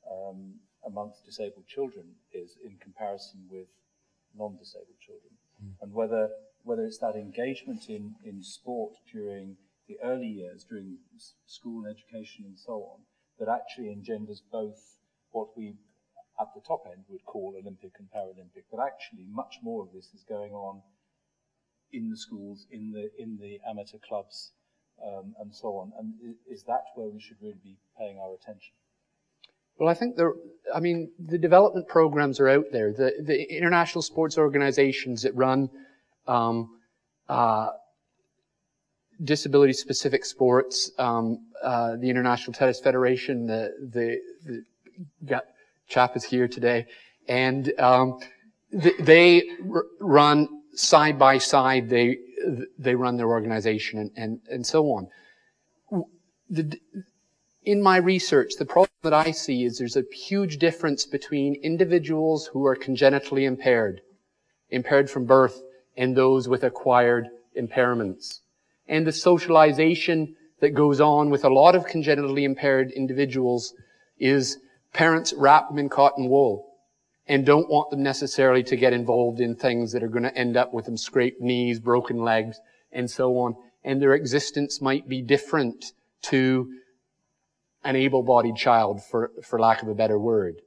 [0.09, 0.55] um,
[0.85, 3.67] amongst disabled children is in comparison with
[4.37, 5.73] non-disabled children, mm.
[5.81, 6.29] and whether
[6.63, 9.57] whether it's that engagement in, in sport during
[9.87, 10.97] the early years, during
[11.45, 12.99] school and education and so on,
[13.39, 14.99] that actually engenders both
[15.31, 15.73] what we
[16.41, 20.07] at the top end would call Olympic and Paralympic, but actually much more of this
[20.13, 20.81] is going on
[21.93, 24.53] in the schools, in the in the amateur clubs,
[25.05, 25.91] um, and so on.
[25.99, 28.73] And is that where we should really be paying our attention?
[29.77, 30.33] Well, I think there,
[30.75, 32.93] I mean, the development programs are out there.
[32.93, 35.69] The, the international sports organizations that run
[36.27, 36.77] um,
[37.27, 37.69] uh,
[39.23, 45.41] disability-specific sports, um, uh, the International Tennis Federation, the, the, the
[45.91, 46.87] chap is here today,
[47.27, 48.19] and um,
[48.71, 51.89] th- they r- run side by side.
[51.89, 52.17] They
[52.79, 55.07] they run their organization and and, and so on.
[56.49, 56.79] The,
[57.63, 62.47] in my research, the problem that I see is there's a huge difference between individuals
[62.47, 64.01] who are congenitally impaired,
[64.69, 65.61] impaired from birth,
[65.95, 68.39] and those with acquired impairments.
[68.87, 73.73] And the socialization that goes on with a lot of congenitally impaired individuals
[74.17, 74.57] is
[74.93, 76.67] parents wrap them in cotton wool
[77.27, 80.57] and don't want them necessarily to get involved in things that are going to end
[80.57, 82.59] up with them scraped knees, broken legs,
[82.91, 83.55] and so on.
[83.83, 86.69] And their existence might be different to
[87.83, 90.61] an able-bodied child, for, for lack of a better word.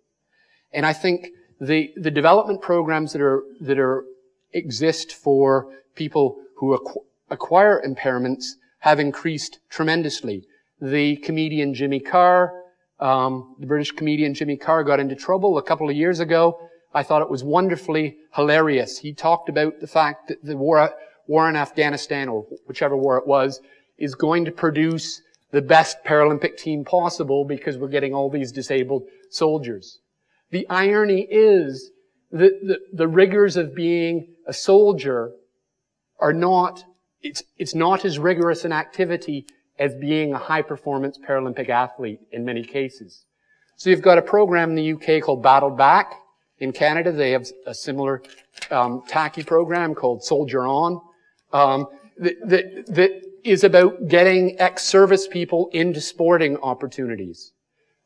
[0.72, 1.28] And I think
[1.60, 4.04] the, the development programs that are, that are,
[4.52, 8.44] exist for people who acqu- acquire impairments
[8.80, 10.44] have increased tremendously.
[10.80, 12.52] The comedian Jimmy Carr,
[13.00, 16.58] um, the British comedian Jimmy Carr got into trouble a couple of years ago.
[16.92, 18.98] I thought it was wonderfully hilarious.
[18.98, 20.94] He talked about the fact that the war,
[21.26, 23.60] war in Afghanistan, or whichever war it was,
[23.98, 25.20] is going to produce
[25.50, 29.98] the best Paralympic team possible because we're getting all these disabled soldiers.
[30.50, 31.90] The irony is
[32.30, 35.32] that the, the rigors of being a soldier
[36.20, 36.84] are not,
[37.22, 39.46] it's, it's not as rigorous an activity
[39.78, 43.24] as being a high performance Paralympic athlete in many cases.
[43.76, 46.14] So you've got a program in the UK called Battle Back.
[46.58, 48.22] In Canada, they have a similar
[48.70, 51.00] um, tacky program called Soldier On
[51.52, 57.52] um, that, that, that is about getting ex-service people into sporting opportunities.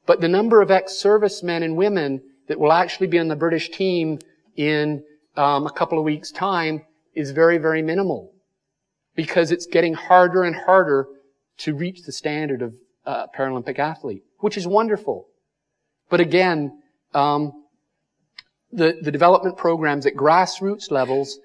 [0.07, 4.19] But the number of ex-servicemen and women that will actually be on the British team
[4.57, 5.05] in
[5.37, 6.83] um, a couple of weeks' time
[7.15, 8.33] is very, very minimal.
[9.15, 11.07] Because it's getting harder and harder
[11.59, 12.75] to reach the standard of
[13.07, 15.29] uh, Paralympic athlete, which is wonderful.
[16.09, 16.83] But again,
[17.15, 17.65] um,
[18.73, 21.39] the, the development programs at grassroots levels,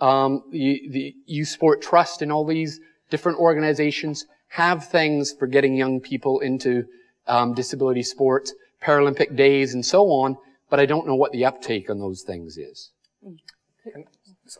[0.00, 5.74] um, the, the Youth Sport Trust and all these different organizations have things for getting
[5.74, 6.84] young people into
[7.26, 10.36] um, disability sports, Paralympic days, and so on,
[10.70, 12.90] but I don't know what the uptake on those things is.
[13.22, 14.04] And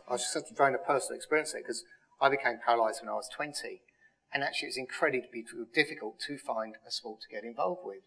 [0.07, 1.83] I was just trying a personal experience there because
[2.19, 3.81] I became paralysed when I was 20,
[4.37, 8.03] and actually it was incredibly difficult to find a sport to get involved with.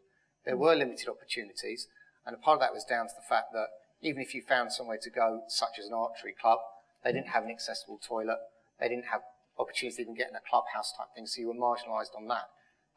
[0.47, 1.89] There were limited opportunities,
[2.25, 3.67] and a part of that was down to the fact that
[4.01, 6.61] even if you found somewhere to go, such as an archery club,
[7.03, 8.39] they didn't have an accessible toilet,
[8.79, 9.23] they didn't have
[9.59, 12.47] opportunities to even get in a clubhouse type thing, so you were marginalised on that.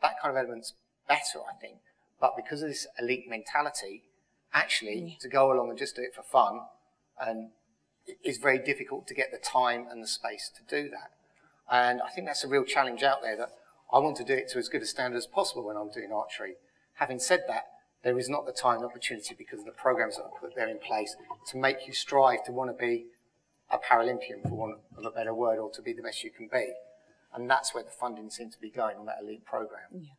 [0.03, 0.73] That kind of element's
[1.07, 1.77] better, I think.
[2.21, 4.03] But because of this elite mentality,
[4.53, 5.15] actually, yeah.
[5.21, 6.59] to go along and just do it for fun,
[7.19, 7.49] and
[8.05, 11.09] it's very difficult to get the time and the space to do that.
[11.71, 13.49] And I think that's a real challenge out there that
[13.91, 16.11] I want to do it to as good a standard as possible when I'm doing
[16.11, 16.55] archery.
[16.95, 17.63] Having said that,
[18.03, 20.67] there is not the time and opportunity because of the programs that are put there
[20.67, 21.15] in place
[21.51, 23.05] to make you strive to want to be
[23.71, 26.49] a Paralympian, for want of a better word, or to be the best you can
[26.51, 26.73] be.
[27.33, 29.87] And that's where the funding seems to be going on that elite program.
[29.91, 30.09] Yeah.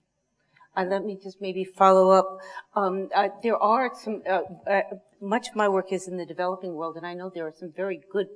[0.76, 2.40] Uh, let me just maybe follow up.
[2.74, 4.80] Um, uh, there are some, uh, uh,
[5.20, 7.70] much of my work is in the developing world, and I know there are some
[7.70, 8.26] very good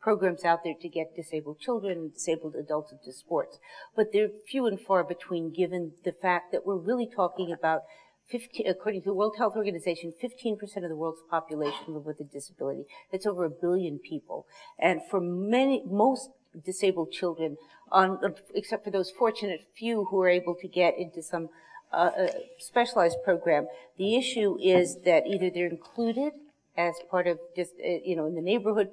[0.00, 3.58] programs out there to get disabled children and disabled adults into sports.
[3.94, 7.82] But they're few and far between given the fact that we're really talking about
[8.30, 12.24] 15, according to the World Health Organization, 15% of the world's population live with a
[12.24, 12.84] disability.
[13.10, 14.46] That's over a billion people.
[14.78, 16.30] And for many, most
[16.64, 17.56] disabled children,
[17.90, 21.48] on, except for those fortunate few who are able to get into some
[21.92, 22.26] uh, uh,
[22.58, 23.66] specialized program,
[23.98, 26.32] the issue is that either they're included
[26.76, 28.90] as part of just, uh, you know, in the neighborhood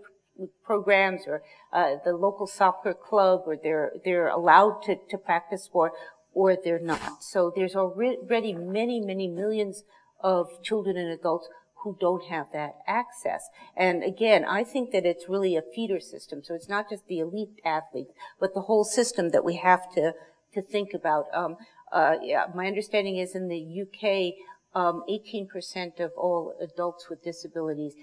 [0.63, 1.41] programs or
[1.73, 5.93] uh, the local soccer club or they're they're allowed to, to practice sport
[6.33, 7.23] or they're not.
[7.23, 9.83] So there's already many, many millions
[10.21, 11.47] of children and adults
[11.83, 13.49] who don't have that access.
[13.75, 16.43] And again, I think that it's really a feeder system.
[16.43, 20.13] So it's not just the elite athletes, but the whole system that we have to,
[20.53, 21.25] to think about.
[21.33, 21.57] Um,
[21.91, 24.33] uh, yeah, my understanding is in the UK,
[24.75, 27.93] um, 18% of all adults with disabilities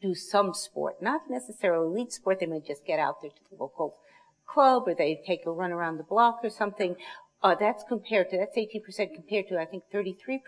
[0.00, 2.40] do some sport, not necessarily elite sport.
[2.40, 3.96] They may just get out there to the local
[4.46, 6.96] club or they take a run around the block or something.
[7.42, 10.40] Uh, that's compared to, that's 18% compared to, I think, 33%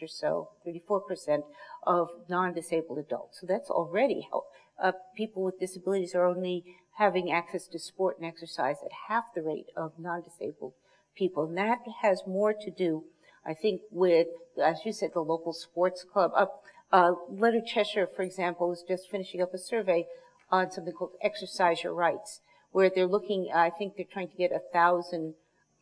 [0.00, 1.42] or so, 34%
[1.86, 3.40] of non-disabled adults.
[3.40, 4.44] So that's already help.
[4.82, 6.64] Uh, people with disabilities are only
[6.96, 10.72] having access to sport and exercise at half the rate of non-disabled
[11.14, 11.44] people.
[11.44, 13.04] And that has more to do,
[13.44, 14.28] I think, with,
[14.62, 16.32] as you said, the local sports club.
[16.34, 16.46] Uh,
[16.92, 20.06] uh, Leonard Cheshire, for example, is just finishing up a survey
[20.50, 22.40] on something called Exercise Your Rights,
[22.72, 25.34] where they're looking, I think they're trying to get a thousand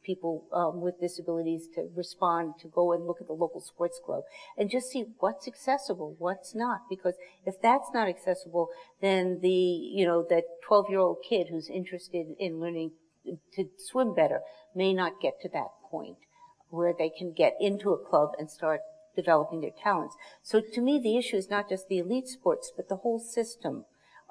[0.07, 4.23] people um, with disabilities to respond, to go and look at the local sports club
[4.57, 6.83] and just see what's accessible, what's not.
[6.89, 8.69] Because if that's not accessible,
[9.03, 12.93] then the, you know, that 12 year old kid who's interested in learning
[13.55, 14.41] to swim better
[14.75, 16.19] may not get to that point
[16.71, 18.81] where they can get into a club and start
[19.17, 20.17] developing their talents.
[20.43, 23.85] So to me, the issue is not just the elite sports, but the whole system.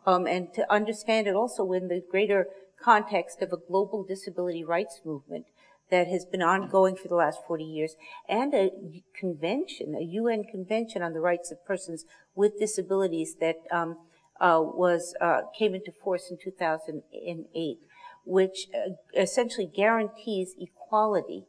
[0.05, 2.47] Um, and to understand it also in the greater
[2.81, 5.45] context of a global disability rights movement
[5.89, 7.95] that has been ongoing for the last 40 years
[8.27, 8.71] and a
[9.17, 13.97] convention, a UN convention on the rights of persons with disabilities that um,
[14.39, 17.77] uh, was uh, came into force in 2008,
[18.25, 21.45] which uh, essentially guarantees equality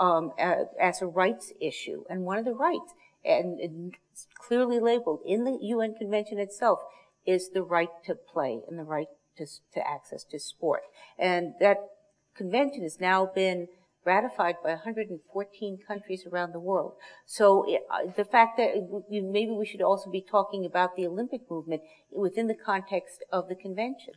[0.00, 2.04] um, as a rights issue.
[2.08, 2.92] And one of the rights,
[3.24, 3.94] and
[4.34, 6.80] clearly labeled in the UN convention itself,
[7.26, 10.82] is the right to play and the right to, to access to sport.
[11.18, 11.76] And that
[12.34, 13.68] convention has now been
[14.04, 16.94] ratified by 114 countries around the world.
[17.26, 21.82] So uh, the fact that maybe we should also be talking about the Olympic movement
[22.10, 24.14] within the context of the convention.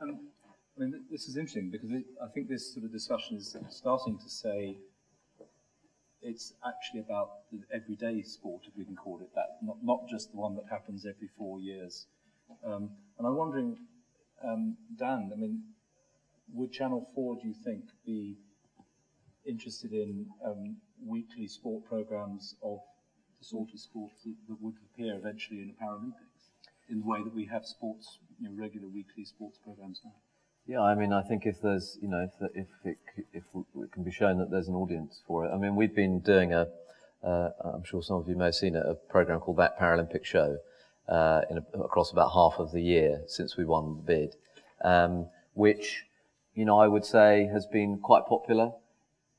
[0.00, 0.28] Um,
[0.76, 4.18] I mean, this is interesting because it, I think this sort of discussion is starting
[4.18, 4.76] to say
[6.20, 10.32] it's actually about the everyday sport, if we can call it that, not, not just
[10.32, 12.06] the one that happens every four years.
[12.64, 13.78] Um, and I'm wondering,
[14.44, 15.62] um, Dan, I mean,
[16.52, 18.36] would Channel 4, do you think, be
[19.46, 22.80] interested in um, weekly sport programs of
[23.38, 26.50] the sort of sport that, that, would appear eventually in the Paralympics,
[26.90, 30.12] in the way that we have sports, you know, regular weekly sports programs now?
[30.68, 32.98] Yeah, I mean, I think if there's, you know, if if it,
[33.32, 35.50] if it can be shown that there's an audience for it.
[35.50, 36.66] I mean, we've been doing a,
[37.22, 40.24] uh, I'm sure some of you may have seen it, a program called That Paralympic
[40.24, 40.58] Show,
[41.08, 44.34] uh, a, across about half of the year since we won the bid,
[44.82, 46.04] um, which,
[46.56, 48.72] you know, I would say has been quite popular.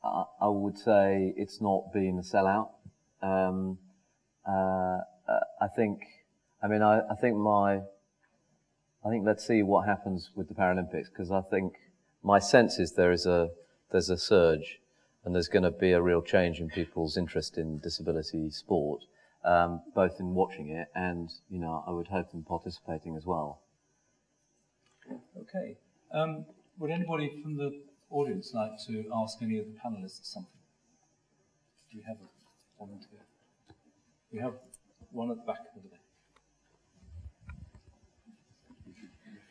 [0.01, 2.69] Uh, I would say it's not been a sellout.
[3.21, 3.79] Um,
[4.47, 6.03] uh, uh I think,
[6.63, 7.81] I mean, I, I think my
[9.07, 11.75] I think let's see what happens with the Paralympics because I think
[12.23, 13.51] my sense is there is a
[13.89, 14.81] there's a surge
[15.23, 19.03] and there's going to be a real change in people's interest in disability sport,
[19.45, 23.61] um, both in watching it and you know I would hope in participating as well.
[25.39, 25.77] Okay.
[26.13, 26.45] Um,
[26.77, 27.79] would anybody from the
[28.09, 30.51] audience like to ask any of the panelists something?
[31.93, 33.23] Do we have a volunteer?
[34.33, 34.55] We have
[35.11, 35.96] one at the back of there.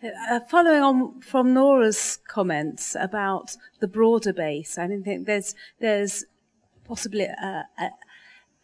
[0.06, 6.24] Uh, following on from Nora's comments about the broader base, I think there's there's
[6.84, 7.90] possibly a, a,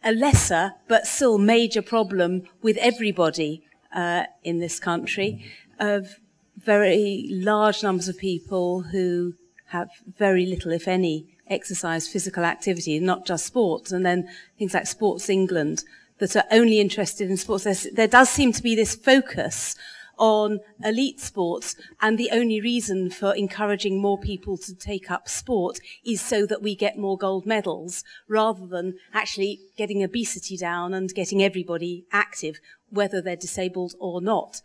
[0.03, 3.63] a lesser but still major problem with everybody
[3.93, 5.43] uh, in this country
[5.79, 6.19] of
[6.57, 9.33] very large numbers of people who
[9.67, 14.87] have very little, if any, exercise physical activity, not just sports, and then things like
[14.87, 15.83] Sports England
[16.19, 17.63] that are only interested in sports.
[17.63, 19.75] There's, there does seem to be this focus
[20.17, 25.79] on elite sports, and the only reason for encouraging more people to take up sport
[26.05, 31.13] is so that we get more gold medals, rather than actually getting obesity down and
[31.13, 32.59] getting everybody active,
[32.89, 34.61] whether they're disabled or not.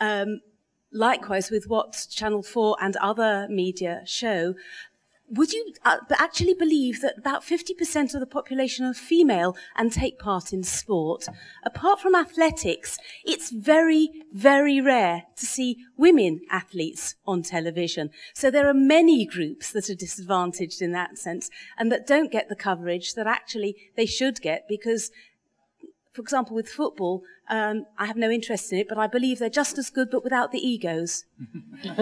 [0.00, 0.40] Um,
[0.92, 4.54] likewise, with what Channel 4 and other media show,
[5.32, 10.18] would you uh, actually believe that about 50% of the population are female and take
[10.18, 11.26] part in sport?
[11.64, 18.10] Apart from athletics, it's very, very rare to see women athletes on television.
[18.34, 22.50] So there are many groups that are disadvantaged in that sense and that don't get
[22.50, 25.10] the coverage that actually they should get because
[26.12, 29.48] for example, with football, um, I have no interest in it, but I believe they're
[29.48, 31.24] just as good, but without the egos.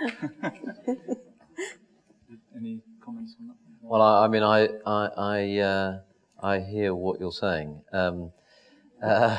[2.56, 3.56] Any comments on that?
[3.82, 5.98] Well, I, I mean, I I I, uh,
[6.42, 7.82] I, hear what you're saying.
[7.92, 8.32] Um,
[9.02, 9.38] uh,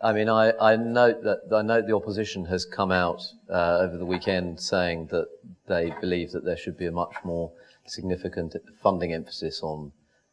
[0.00, 3.98] I mean, I, I note that I note the opposition has come out uh, over
[3.98, 5.28] the weekend saying that
[5.66, 7.52] they believe that there should be a much more
[7.86, 9.92] significant funding emphasis on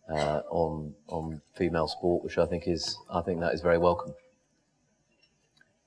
[0.09, 4.13] uh, on on female sport, which I think is I think that is very welcome.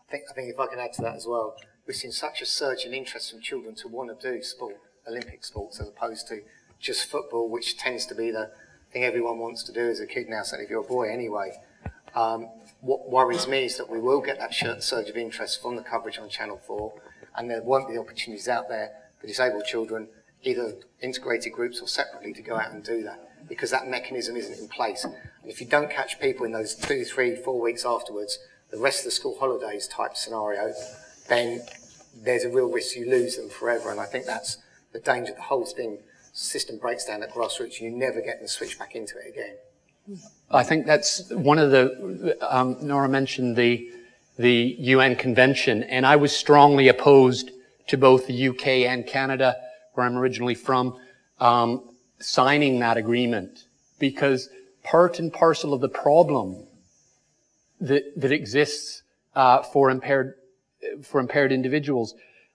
[0.09, 1.57] I think I think if I can add to that as well,
[1.89, 4.77] we've seen such a surge in interest from children to want to do sport,
[5.09, 6.43] Olympic sports, as opposed to
[6.79, 8.51] just football, which tends to be the
[8.93, 11.51] thing everyone wants to do as a kid now, certainly if you're a boy anyway.
[12.15, 15.83] Um, what worries me is that we will get that surge of interest from the
[15.83, 16.93] coverage on Channel 4,
[17.37, 20.09] and there won't be opportunities out there for disabled children,
[20.43, 24.59] either integrated groups or separately, to go out and do that, because that mechanism isn't
[24.59, 25.05] in place.
[25.05, 25.15] And
[25.47, 28.39] if you don't catch people in those two, three, four weeks afterwards,
[28.71, 30.73] the rest of the school holidays type scenario,
[31.29, 31.61] then
[32.23, 33.91] there's a real risk you lose them forever.
[33.91, 34.59] And I think that's
[34.93, 35.33] the danger.
[35.35, 35.99] The whole thing
[36.33, 37.81] system breaks down at grassroots.
[37.81, 39.57] You never get them switched back into it again.
[40.51, 43.91] I think that's one of the, um, Nora mentioned the,
[44.39, 47.51] the UN convention, and I was strongly opposed
[47.89, 49.57] to both the UK and Canada,
[49.93, 50.97] where I'm originally from,
[51.41, 51.91] um,
[52.21, 53.67] signing that agreement
[53.99, 54.49] because
[54.83, 56.67] part and parcel of the problem
[57.81, 59.03] that, that exists
[59.35, 60.35] uh, for impaired
[61.03, 62.15] for impaired individuals,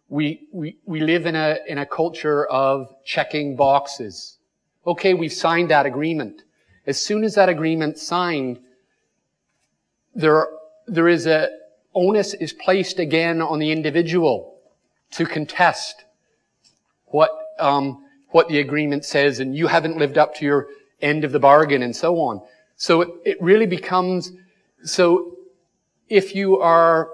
[0.09, 4.37] we, we, we live in a, in a culture of checking boxes.
[4.85, 6.43] Okay, we've signed that agreement.
[6.85, 8.59] As soon as that agreement signed,
[10.13, 10.47] there,
[10.87, 11.49] there is a
[11.95, 14.57] onus is placed again on the individual
[15.11, 16.05] to contest
[17.05, 20.67] what um, what the agreement says, and you haven't lived up to your
[21.01, 22.41] end of the bargain, and so on.
[22.77, 24.31] So it, it really becomes
[24.83, 25.37] so.
[26.09, 27.09] If you are,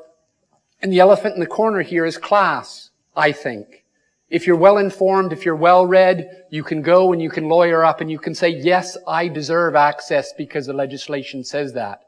[0.82, 2.90] and the elephant in the corner here is class.
[3.16, 3.84] I think.
[4.30, 7.84] If you're well informed, if you're well read, you can go and you can lawyer
[7.84, 12.04] up and you can say, yes, I deserve access because the legislation says that.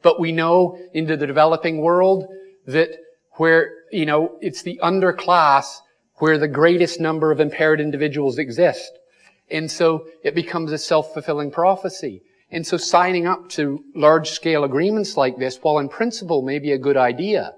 [0.00, 2.28] But we know into the developing world
[2.66, 2.90] that
[3.32, 5.80] where, you know, it's the underclass
[6.14, 8.98] where the greatest number of impaired individuals exist.
[9.50, 12.22] And so it becomes a self-fulfilling prophecy.
[12.50, 16.78] And so signing up to large-scale agreements like this, while in principle may be a
[16.78, 17.54] good idea,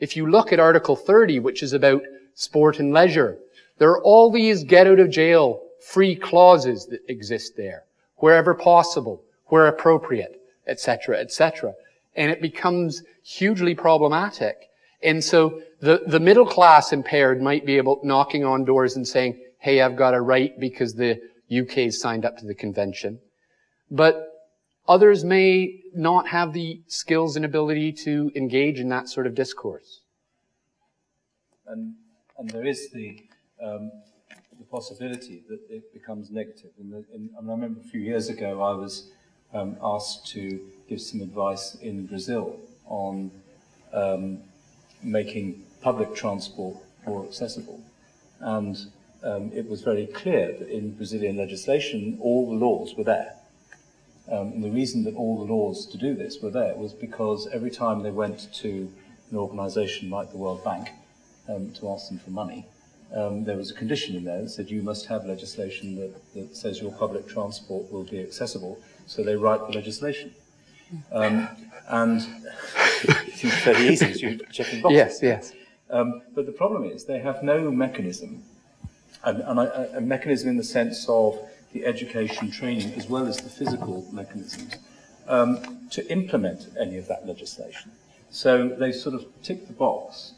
[0.00, 2.02] if you look at Article 30, which is about
[2.34, 3.38] sport and leisure,
[3.78, 7.84] there are all these get out of jail free clauses that exist there,
[8.16, 11.74] wherever possible, where appropriate, etc., etc.
[12.16, 14.68] And it becomes hugely problematic.
[15.02, 19.40] And so the, the middle class impaired might be able, knocking on doors and saying,
[19.58, 21.20] hey, I've got a right because the
[21.50, 23.18] UK signed up to the convention.
[23.90, 24.29] But
[24.90, 30.00] others may not have the skills and ability to engage in that sort of discourse.
[31.68, 31.94] And,
[32.36, 33.22] and there is the,
[33.62, 33.92] um,
[34.58, 36.72] the possibility that it becomes negative.
[36.80, 39.12] In the, in, I remember a few years ago I was
[39.54, 43.30] um, asked to give some advice in Brazil on
[43.92, 44.38] um,
[45.04, 46.76] making public transport
[47.06, 47.80] more accessible.
[48.40, 48.76] And
[49.22, 53.36] um, it was very clear that in Brazilian legislation, all the laws were there.
[54.30, 57.48] Um, and the reason that all the laws to do this were there was because
[57.52, 58.90] every time they went to
[59.30, 60.90] an organization like the World Bank
[61.48, 62.66] um, to ask them for money,
[63.14, 66.56] um, there was a condition in there that said you must have legislation that, that
[66.56, 68.78] says your public transport will be accessible.
[69.06, 70.32] So they write the legislation.
[71.12, 71.48] Um,
[71.88, 72.20] and
[73.02, 74.96] it seems fairly easy as you're checking boxes.
[74.96, 75.52] Yes, yes.
[75.90, 78.44] Um, but the problem is they have no mechanism,
[79.24, 81.38] and, and a, a, mechanism in the sense of
[81.72, 84.74] the education, training, as well as the physical mechanisms,
[85.28, 87.92] um, to implement any of that legislation.
[88.30, 90.34] So they sort of tick the box,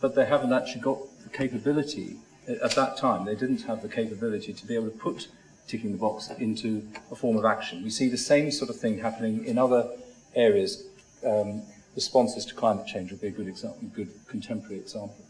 [0.00, 2.16] but they haven't actually got the capability.
[2.48, 5.28] At that time, they didn't have the capability to be able to put
[5.66, 7.84] ticking the box into a form of action.
[7.84, 9.88] We see the same sort of thing happening in other
[10.34, 10.84] areas.
[11.24, 11.62] Um,
[11.94, 15.24] responses to climate change would be a good example, good contemporary example.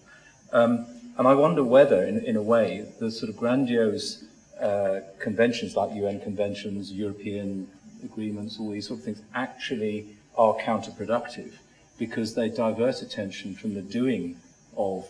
[0.53, 0.87] Um,
[1.17, 4.25] and I wonder whether, in, in a way, the sort of grandiose
[4.61, 7.69] uh, conventions like UN conventions, European
[8.05, 10.07] agreements, all these sort of things actually
[10.37, 11.53] are counterproductive
[11.99, 14.37] because they divert attention from the doing
[14.77, 15.07] of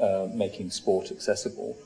[0.00, 1.76] uh, making sport accessible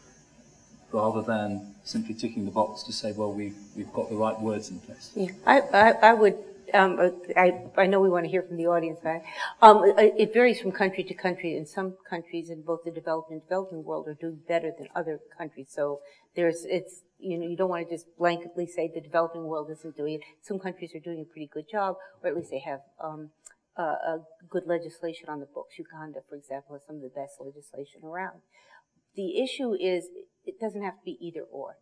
[0.93, 4.71] rather than simply ticking the box to say, well, we've, we've got the right words
[4.71, 5.11] in place.
[5.17, 6.37] Yeah, I, I, I would
[6.75, 8.99] um, uh, I, I know we want to hear from the audience.
[9.03, 9.23] but
[9.63, 13.41] Um, it varies from country to country, and some countries in both the developed and
[13.43, 15.69] developing world are doing better than other countries.
[15.71, 16.01] So
[16.37, 19.97] there's, it's, you know, you don't want to just blanketly say the developing world isn't
[19.97, 20.21] doing it.
[20.43, 23.31] Some countries are doing a pretty good job, or at least they have um,
[23.77, 24.19] a
[24.51, 25.79] good legislation on the books.
[25.79, 28.41] Uganda, for example, has some of the best legislation around.
[29.17, 30.09] The issue is
[30.45, 31.77] it doesn't have to be either or.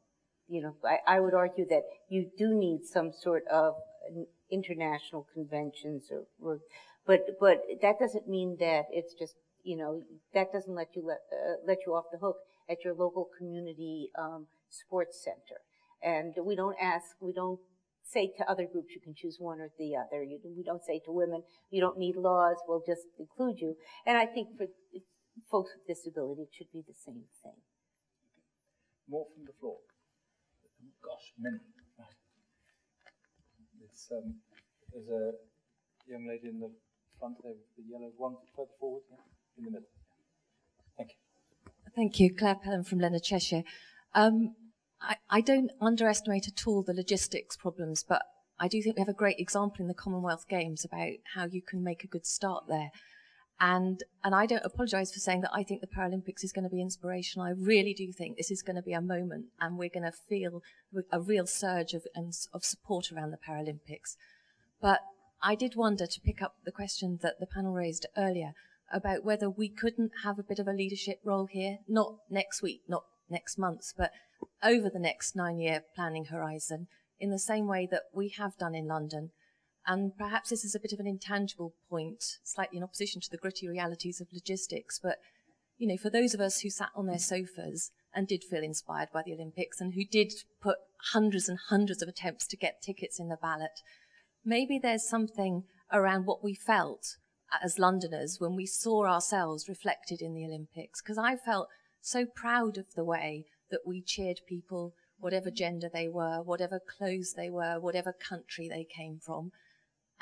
[0.49, 3.75] You know, I, I would argue that you do need some sort of
[4.53, 6.61] international conventions or, or
[7.07, 9.35] but but that doesn't mean that it's just
[9.65, 10.03] you know
[10.35, 12.37] that doesn't let you let uh, let you off the hook
[12.71, 15.61] at your local community um, sports center.
[16.03, 17.61] And we don't ask we don't
[18.05, 20.23] say to other groups you can choose one or the other.
[20.23, 23.77] You, we don't say to women you don't need laws we'll just include you.
[24.07, 24.67] And i think for
[25.51, 27.59] folks with disability it should be the same thing.
[29.09, 29.79] More from the floor.
[31.03, 31.59] Gosh many
[33.93, 34.35] it's, um,
[34.93, 35.33] there's a
[36.11, 36.71] young lady in the
[37.19, 39.17] front there with the yellow one further forward, yeah,
[39.59, 39.89] in the middle.
[40.97, 41.73] Thank you.
[41.95, 42.35] Thank you.
[42.35, 43.63] Clare Pelham from Leonard Cheshire.
[44.15, 44.55] Um,
[45.01, 48.23] I, I don't underestimate at all the logistics problems, but
[48.59, 51.63] I do think we have a great example in the Commonwealth Games about how you
[51.63, 52.91] can make a good start there.
[53.65, 56.69] And, and I don't apologize for saying that I think the Paralympics is going to
[56.69, 57.47] be inspirational.
[57.47, 60.19] I really do think this is going to be a moment and we're going to
[60.29, 60.63] feel
[61.13, 62.05] a real surge of,
[62.53, 64.17] of support around the Paralympics.
[64.81, 64.99] But
[65.41, 68.55] I did wonder to pick up the question that the panel raised earlier
[68.93, 72.81] about whether we couldn't have a bit of a leadership role here, not next week,
[72.89, 74.11] not next month, but
[74.61, 76.89] over the next nine year planning horizon
[77.21, 79.31] in the same way that we have done in London
[79.87, 83.37] and perhaps this is a bit of an intangible point, slightly in opposition to the
[83.37, 85.01] gritty realities of logistics.
[85.03, 85.19] But,
[85.79, 89.09] you know, for those of us who sat on their sofas and did feel inspired
[89.13, 90.77] by the Olympics and who did put
[91.13, 93.81] hundreds and hundreds of attempts to get tickets in the ballot,
[94.45, 97.17] maybe there's something around what we felt
[97.63, 101.03] as Londoners when we saw ourselves reflected in the Olympics.
[101.03, 101.69] Because I felt
[102.01, 107.35] so proud of the way that we cheered people, whatever gender they were, whatever clothes
[107.37, 109.51] they were, whatever country they came from.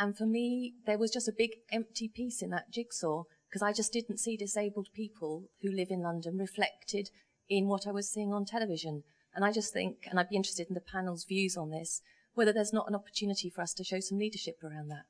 [0.01, 3.74] And for me, there was just a big empty piece in that jigsaw because I
[3.74, 7.11] just didn't see disabled people who live in London reflected
[7.51, 9.03] in what I was seeing on television.
[9.34, 12.01] And I just think, and I'd be interested in the panel's views on this,
[12.32, 15.05] whether there's not an opportunity for us to show some leadership around that.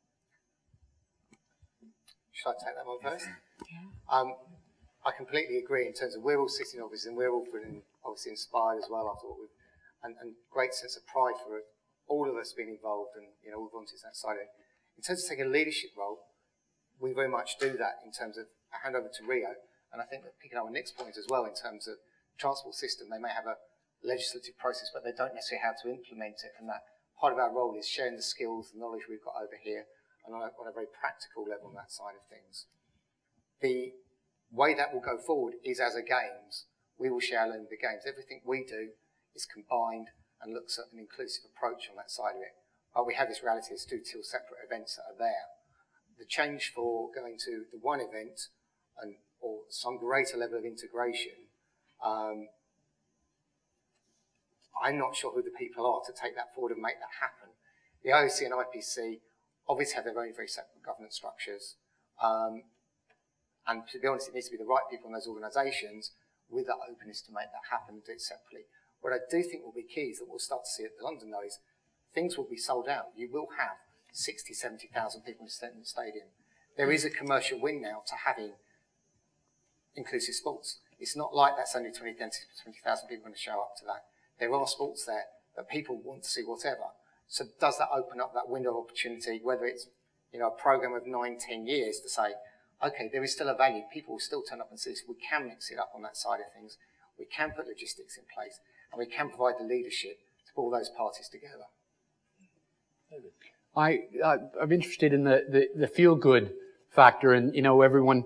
[2.33, 3.29] Should I take that one first?
[3.71, 3.87] Yeah.
[4.11, 4.35] Um,
[5.07, 8.33] I completely agree in terms of we're all sitting obviously and we're all feeling obviously
[8.33, 9.55] inspired as well after what we've
[10.03, 11.61] and, and great sense of pride for
[12.09, 14.49] all of us being involved and you know we've wanted that side of it.
[15.01, 16.21] In terms of taking a leadership role,
[17.01, 19.57] we very much do that in terms of a handover to Rio.
[19.89, 21.97] And I think that picking up on Nick's point as well in terms of
[22.37, 23.57] transport system, they may have a
[24.05, 26.53] legislative process, but they don't necessarily how to implement it.
[26.61, 26.85] And that
[27.17, 29.89] part of our role is sharing the skills, the knowledge we've got over here,
[30.29, 32.69] and on a, on a very practical level on that side of things.
[33.65, 33.97] The
[34.53, 36.69] way that will go forward is as a games.
[37.01, 38.05] We will share our the games.
[38.05, 38.93] Everything we do
[39.33, 40.13] is combined
[40.45, 42.60] and looks at an inclusive approach on that side of it
[42.95, 45.47] but we have this reality as two, separate events that are there.
[46.19, 48.49] The change for going to the one event
[49.01, 51.49] and or some greater level of integration,
[52.05, 52.49] um,
[54.83, 57.57] I'm not sure who the people are to take that forward and make that happen.
[58.05, 59.21] The IOC and IPC
[59.69, 61.77] obviously have their very, very separate governance structures.
[62.23, 62.65] Um,
[63.67, 66.13] and to be honest, it needs to be the right people in those organisations
[66.49, 68.67] with that openness to make that happen and do it separately.
[69.01, 71.05] What I do think will be key is that we'll start to see at the
[71.05, 71.61] London is
[72.15, 73.07] things will be sold out.
[73.17, 73.77] You will have
[74.13, 76.27] 60, 70,000 people in the stadium.
[76.77, 78.53] There is a commercial win now to having
[79.95, 80.79] inclusive sports.
[80.99, 84.05] It's not like that's only 20,000 20, people going to show up to that.
[84.39, 85.25] There are sports there
[85.57, 86.95] that people want to see whatever.
[87.29, 89.87] So does that open up that window of opportunity, whether it's
[90.33, 92.35] you know, a program of nine, ten years to say,
[92.85, 93.83] okay, there is still a value.
[93.93, 95.03] People will still turn up and see this.
[95.09, 96.77] We can mix it up on that side of things.
[97.19, 98.61] We can put logistics in place
[98.93, 101.69] and we can provide the leadership to pull those parties together.
[103.77, 106.53] I, uh, I'm interested in the, the, the feel good
[106.91, 108.25] factor and, you know, everyone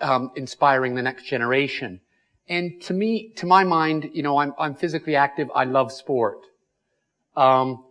[0.00, 2.00] um, inspiring the next generation.
[2.48, 5.50] And to me, to my mind, you know, I'm, I'm physically active.
[5.54, 6.38] I love sport.
[7.36, 7.84] Um,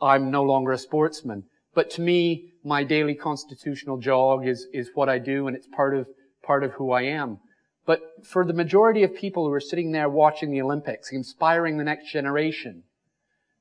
[0.00, 1.44] I'm no longer a sportsman.
[1.74, 5.96] But to me, my daily constitutional jog is, is what I do and it's part
[5.96, 6.06] of,
[6.42, 7.38] part of who I am.
[7.84, 11.84] But for the majority of people who are sitting there watching the Olympics, inspiring the
[11.84, 12.82] next generation,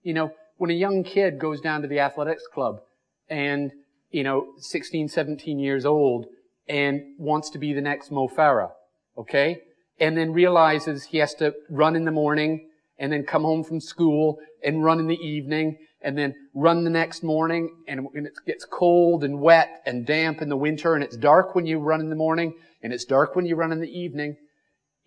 [0.01, 2.81] you know, when a young kid goes down to the athletics club
[3.29, 3.71] and,
[4.11, 6.27] you know, 16, 17 years old
[6.67, 8.71] and wants to be the next Mo Farah,
[9.17, 9.61] okay?
[9.99, 13.79] And then realizes he has to run in the morning and then come home from
[13.79, 18.65] school and run in the evening and then run the next morning and it gets
[18.65, 22.09] cold and wet and damp in the winter and it's dark when you run in
[22.09, 24.37] the morning and it's dark when you run in the evening.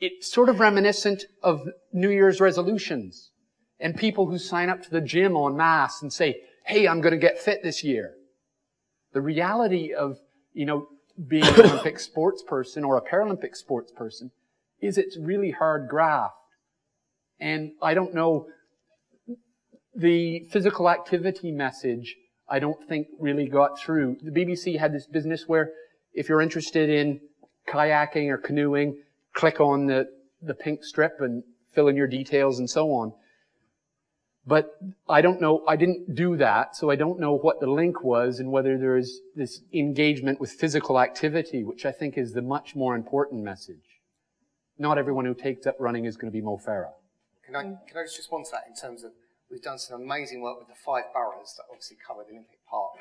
[0.01, 3.31] It's sort of reminiscent of New Year's resolutions
[3.81, 7.13] and people who sign up to the gym en masse and say, hey, I'm going
[7.13, 8.15] to get fit this year.
[9.13, 10.19] The reality of,
[10.53, 10.89] you know,
[11.27, 14.31] being an Olympic sports person or a Paralympic sports person
[14.81, 16.35] is it's really hard graft.
[17.41, 18.49] And I don't know,
[19.95, 22.17] the physical activity message,
[22.49, 24.19] I don't think really got through.
[24.23, 25.73] The BBC had this business where
[26.13, 27.21] if you're interested in
[27.69, 28.99] kayaking or canoeing,
[29.35, 30.09] click on the,
[30.43, 31.43] the pink strip and
[31.75, 33.13] fill in your details and so on.
[34.49, 34.81] But
[35.11, 38.41] I don't know, I didn't do that, so I don't know what the link was
[38.41, 42.75] and whether there is this engagement with physical activity, which I think is the much
[42.75, 44.01] more important message.
[44.79, 46.93] Not everyone who takes up running is going to be Mo Farah.
[47.45, 49.13] Can I, can I just respond to that in terms of
[49.51, 52.93] we've done some amazing work with the five boroughs that obviously cover the Olympic Park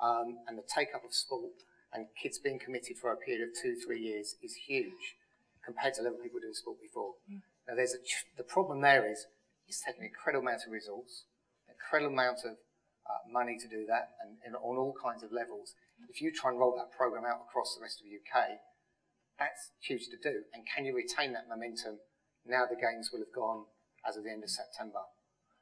[0.00, 1.58] um, and the take up of sport
[1.92, 5.16] and kids being committed for a period of two, three years is huge
[5.64, 7.14] compared to the level people doing sport before.
[7.28, 7.40] Mm.
[7.66, 8.02] Now there's a,
[8.36, 9.26] the problem there is
[9.66, 11.24] it's taken an incredible amount of resource,
[11.68, 12.56] incredible amount of
[13.04, 15.74] uh, money to do that, and, and, on all kinds of levels.
[16.08, 18.60] if you try and roll that program out across the rest of the UK,
[19.38, 20.44] that's huge to do.
[20.54, 22.00] And can you retain that momentum
[22.46, 23.66] now the games will have gone
[24.06, 25.04] as of the end of September?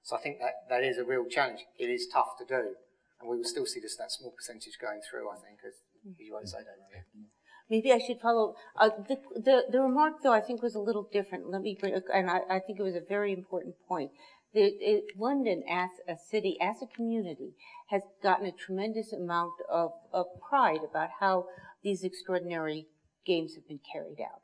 [0.02, 1.66] So I think that, that is a real challenge.
[1.78, 2.74] It is tough to do.
[3.20, 5.78] And we will still see just that small percentage going through, I think, as
[6.18, 6.82] you guys say, don't
[7.72, 8.54] Maybe I should follow.
[8.76, 11.48] Uh, the, the, the remark, though, I think was a little different.
[11.48, 14.10] Let me bring, and I, I think it was a very important point.
[14.52, 17.54] The, it, London, as a city, as a community,
[17.88, 21.46] has gotten a tremendous amount of, of pride about how
[21.82, 22.88] these extraordinary
[23.24, 24.42] games have been carried out.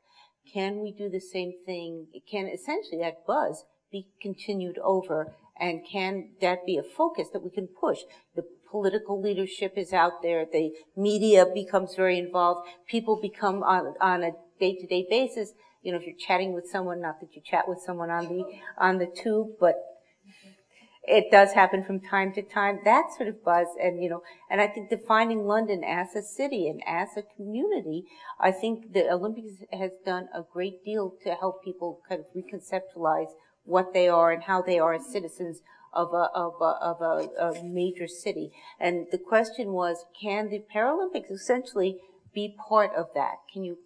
[0.51, 2.07] Can we do the same thing?
[2.27, 7.51] Can essentially that buzz be continued over and can that be a focus that we
[7.51, 7.99] can push?
[8.35, 10.45] The political leadership is out there.
[10.51, 12.67] The media becomes very involved.
[12.87, 15.53] People become on, on a day-to-day basis.
[15.81, 18.43] You know, if you're chatting with someone, not that you chat with someone on the,
[18.77, 19.75] on the tube, but
[21.03, 22.79] it does happen from time to time.
[22.85, 26.67] That sort of buzz and, you know, and I think defining London as a city
[26.67, 28.03] and as a community,
[28.39, 33.31] I think the Olympics has done a great deal to help people kind of reconceptualize
[33.63, 35.61] what they are and how they are as citizens
[35.93, 38.51] of a, of a, of a, a major city.
[38.79, 41.97] And the question was, can the Paralympics essentially
[42.33, 43.37] be part of that?
[43.51, 43.77] Can you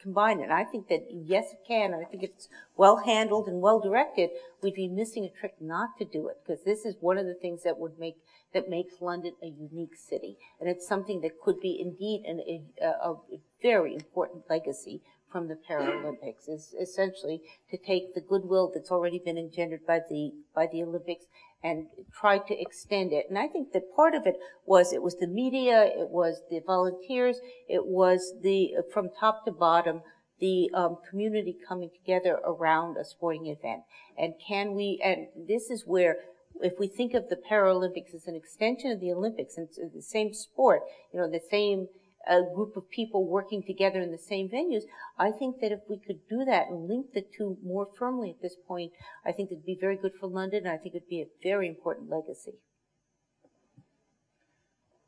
[0.00, 0.44] combine it?
[0.44, 1.94] And I think that yes, it can.
[1.94, 4.30] I think it's well handled and well directed.
[4.62, 7.34] We'd be missing a trick not to do it because this is one of the
[7.34, 8.16] things that would make
[8.52, 12.42] that makes London a unique city, and it's something that could be indeed an,
[12.82, 13.16] a, a
[13.62, 15.00] very important legacy
[15.30, 17.40] from the Paralympics is essentially
[17.70, 21.24] to take the goodwill that's already been engendered by the by the Olympics
[21.62, 23.26] and try to extend it.
[23.28, 24.36] And I think that part of it
[24.66, 27.38] was it was the media, it was the volunteers,
[27.68, 30.02] it was the from top to bottom
[30.40, 33.82] the um, community coming together around a sporting event.
[34.18, 35.00] And can we?
[35.02, 36.16] And this is where.
[36.60, 40.34] If we think of the Paralympics as an extension of the Olympics and the same
[40.34, 41.88] sport, you know, the same
[42.28, 44.82] a group of people working together in the same venues.
[45.18, 48.42] I think that if we could do that and link the two more firmly at
[48.42, 48.92] this point,
[49.24, 50.66] I think it'd be very good for London.
[50.66, 52.54] I think it'd be a very important legacy.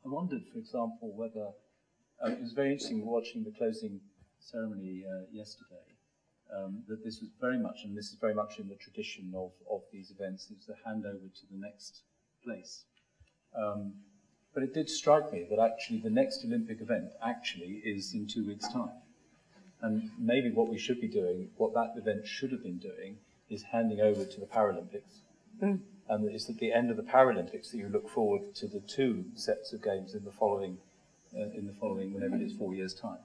[0.05, 1.47] I wondered, for example, whether
[2.23, 3.99] uh, it was very interesting watching the closing
[4.39, 5.81] ceremony uh, yesterday.
[6.55, 9.51] Um, that this was very much, and this is very much in the tradition of,
[9.69, 12.03] of these events, it was the handover to the next
[12.43, 12.83] place.
[13.57, 13.93] Um,
[14.55, 18.47] but it did strike me that actually the next Olympic event actually is in two
[18.47, 18.95] weeks' time.
[19.81, 23.17] And maybe what we should be doing, what that event should have been doing,
[23.49, 25.19] is handing over to the Paralympics.
[25.61, 25.81] Mm.
[26.07, 29.25] And it's at the end of the Paralympics that you look forward to the two
[29.35, 30.77] sets of games in the following,
[31.35, 33.19] uh, in the following, whenever it is, four years' time.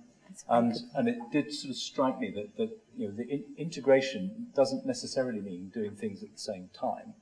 [0.48, 4.48] And, and it did sort of strike me that, that you know, the in- integration
[4.54, 7.14] doesn't necessarily mean doing things at the same time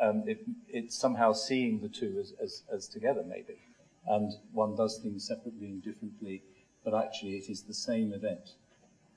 [0.00, 3.58] um, it, it's somehow seeing the two as, as, as together, maybe.
[4.06, 6.42] And one does things separately and differently,
[6.84, 8.50] but actually it is the same event,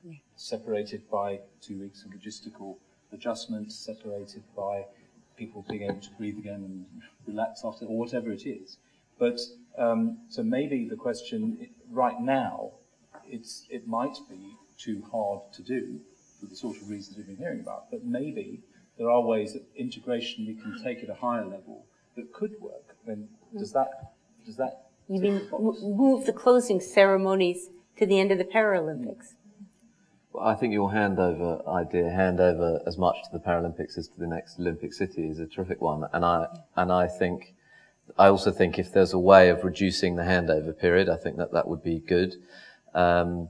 [0.04, 0.18] yeah.
[0.36, 2.78] separated by two weeks of logistical
[3.12, 4.86] adjustment, separated by
[5.36, 6.86] people being able to breathe again and
[7.28, 8.78] relax after, or whatever it is.
[9.20, 9.40] But
[9.78, 12.72] um, so maybe the question right now,
[13.28, 16.00] it's, it might be too hard to do
[16.40, 18.62] for the sort of reasons we've been hearing about, but maybe
[18.98, 21.86] there are ways that integration we can take at a higher level
[22.16, 22.96] that could work.
[23.06, 23.28] Then
[23.58, 24.14] does that
[24.46, 29.36] does that you mean move the closing ceremonies to the end of the Paralympics?
[30.34, 34.28] Well, I think your handover idea, handover as much to the Paralympics as to the
[34.28, 36.06] next Olympic city, is a terrific one.
[36.14, 37.56] And I and I think
[38.18, 41.54] I also think if there's a way of reducing the handover period, I think that
[41.54, 42.36] that would be good.
[42.94, 43.50] Um,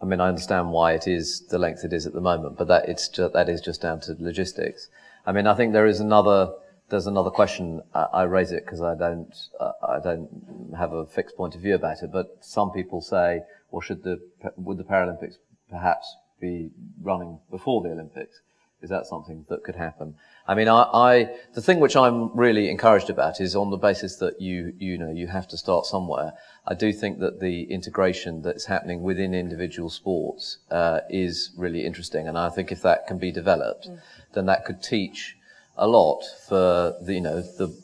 [0.00, 2.68] I mean, I understand why it is the length it is at the moment, but
[2.68, 4.88] that it's just, that is just down to logistics.
[5.24, 6.52] I mean, I think there is another
[6.88, 7.82] there's another question.
[7.94, 11.60] I, I raise it because I don't uh, I don't have a fixed point of
[11.62, 12.12] view about it.
[12.12, 13.40] But some people say,
[13.70, 14.20] well, should the
[14.56, 15.36] would the Paralympics
[15.70, 16.70] perhaps be
[17.02, 18.40] running before the Olympics?
[18.82, 20.14] Is that something that could happen?
[20.46, 24.16] I mean, I, I, the thing which I'm really encouraged about is on the basis
[24.16, 26.34] that you, you know, you have to start somewhere.
[26.66, 32.26] I do think that the integration that's happening within individual sports uh, is really interesting,
[32.26, 34.00] and I think if that can be developed, mm.
[34.34, 35.36] then that could teach
[35.76, 37.76] a lot for the, you know, the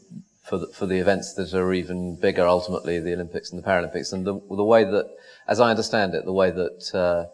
[0.43, 4.13] for the, for the events that are even bigger ultimately, the Olympics and the Paralympics,
[4.13, 5.09] and the, the way that,
[5.47, 7.27] as I understand it, the way that uh,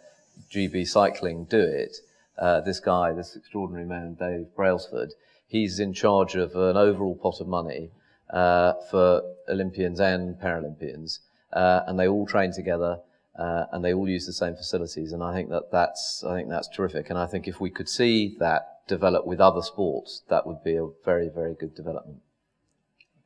[0.52, 1.96] GB cycling do it
[2.38, 5.12] uh, this guy, this extraordinary man, Dave Brailsford,
[5.48, 7.90] he's in charge of an overall pot of money
[8.30, 11.18] uh, for Olympians and Paralympians,
[11.52, 13.00] uh, and they all train together.
[13.38, 16.48] Uh, and they all use the same facilities, and I think that that's I think
[16.48, 17.08] that's terrific.
[17.08, 20.74] And I think if we could see that develop with other sports, that would be
[20.74, 22.18] a very very good development.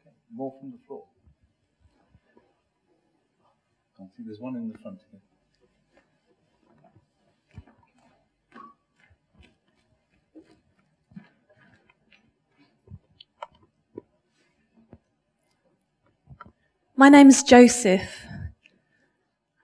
[0.05, 0.15] Okay.
[0.31, 1.05] More from the floor.
[3.97, 5.21] I think there's one in the front here.
[16.95, 18.27] My name's Joseph,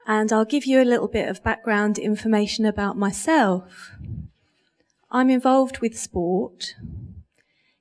[0.07, 3.93] and I'll give you a little bit of background information about myself.
[5.11, 6.75] I'm involved with sport.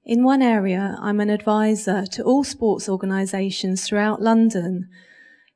[0.03, 4.90] In one area, I'm an advisor to all sports organisations throughout London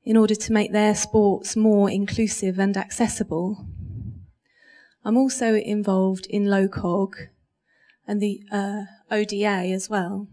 [0.05, 3.67] in order to make their sports more inclusive and accessible.
[5.03, 7.27] I'm also involved in LOCOG
[8.07, 10.27] and the uh, ODA as well.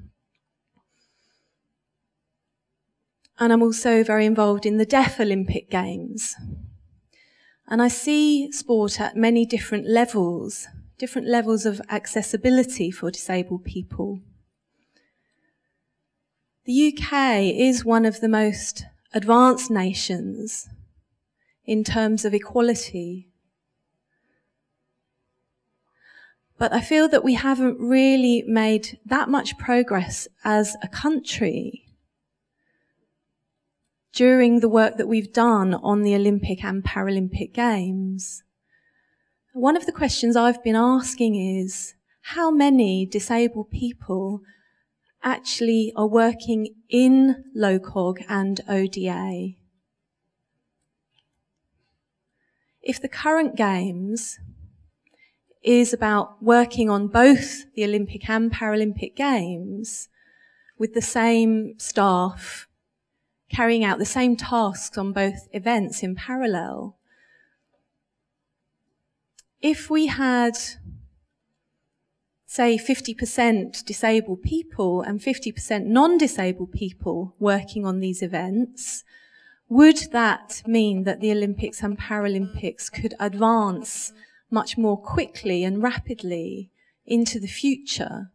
[3.41, 6.35] And I'm also very involved in the Deaf Olympic Games.
[7.69, 10.67] And I see sport at many different levels,
[10.99, 14.21] different levels of accessibility for disabled people.
[16.65, 18.85] The UK is one of the most
[19.15, 20.69] advanced nations
[21.65, 23.29] in terms of equality.
[26.59, 31.88] But I feel that we haven't really made that much progress as a country
[34.13, 38.43] during the work that we've done on the Olympic and Paralympic Games.
[39.53, 44.43] One of the questions I've been asking is, how many disabled people
[45.23, 49.55] actually are working in LOCOG and ODA?
[52.83, 54.39] If the current Games
[55.63, 60.09] is about working on both the Olympic and Paralympic Games
[60.79, 62.68] with the same staff
[63.51, 66.97] carrying out the same tasks on both events in parallel.
[69.61, 70.57] If we had,
[72.47, 79.05] say, 50% disabled people and 50% non-disabled people working on these events,
[79.69, 84.13] would that mean that the Olympics and Paralympics could advance
[84.51, 86.71] much more quickly and rapidly
[87.05, 88.31] into the future?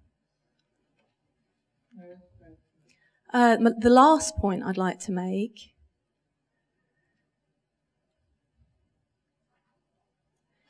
[3.33, 5.73] Uh, the last point I'd like to make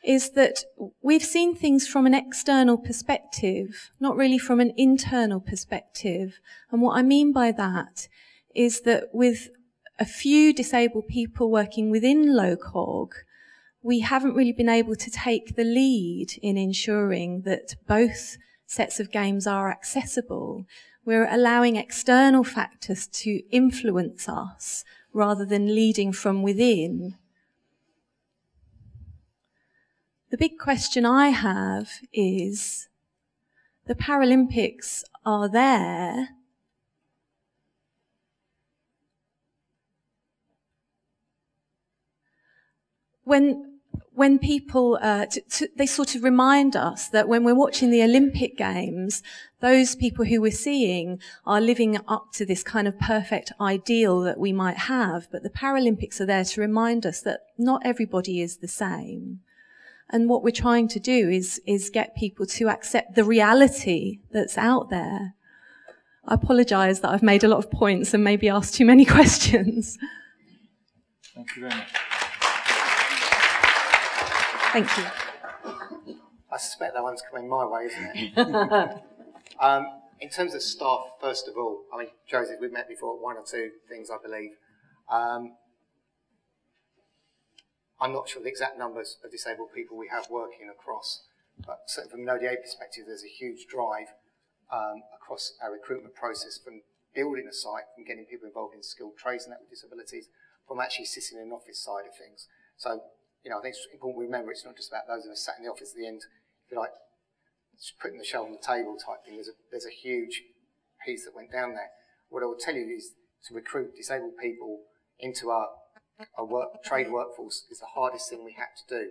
[0.03, 0.63] is that
[1.01, 6.39] we've seen things from an external perspective, not really from an internal perspective.
[6.71, 8.07] And what I mean by that
[8.55, 9.49] is that with
[9.99, 13.11] a few disabled people working within LOCOG,
[13.81, 19.11] we haven't really been able to take the lead in ensuring that both sets of
[19.11, 20.65] games are accessible.
[21.05, 27.15] We're allowing external factors to influence us rather than leading from within.
[30.31, 32.87] The big question I have is
[33.85, 36.29] the Paralympics are there.
[43.25, 43.73] When
[44.15, 48.03] when people, uh, to, to, they sort of remind us that when we're watching the
[48.03, 49.23] Olympic Games,
[49.63, 54.37] those people who we're seeing are living up to this kind of perfect ideal that
[54.37, 55.29] we might have.
[55.31, 59.39] But the Paralympics are there to remind us that not everybody is the same.
[60.09, 64.57] And what we're trying to do is, is get people to accept the reality that's
[64.57, 65.33] out there.
[66.25, 69.97] I apologize that I've made a lot of points and maybe asked too many questions.
[71.33, 71.87] Thank you very much.
[74.73, 75.05] Thank you.
[76.51, 79.03] I suspect that one's coming my way, isn't it?
[79.59, 79.87] um,
[80.19, 83.43] in terms of staff, first of all, I mean, Joseph, we've met before, one or
[83.43, 84.51] two things, I believe.
[85.09, 85.55] Um,
[87.99, 91.23] I'm not sure the exact numbers of disabled people we have working across,
[91.65, 94.07] but certainly from an ODA perspective, there's a huge drive
[94.71, 96.81] um, across our recruitment process from
[97.13, 100.27] building a site, from getting people involved in skilled trades and that with disabilities,
[100.67, 102.47] from actually sitting in an office side of things.
[102.77, 103.01] So
[103.43, 105.43] you know, I think it's important we remember it's not just about those of us
[105.43, 106.23] sat in the office at the end,
[106.65, 106.95] if you like,
[108.01, 109.35] putting the shelf on the table type thing.
[109.35, 110.43] There's a, there's a huge
[111.05, 111.91] piece that went down there.
[112.29, 113.11] What I will tell you is
[113.47, 114.79] to recruit disabled people
[115.19, 115.67] into our,
[116.37, 119.03] our work, trade workforce is the hardest thing we had to do.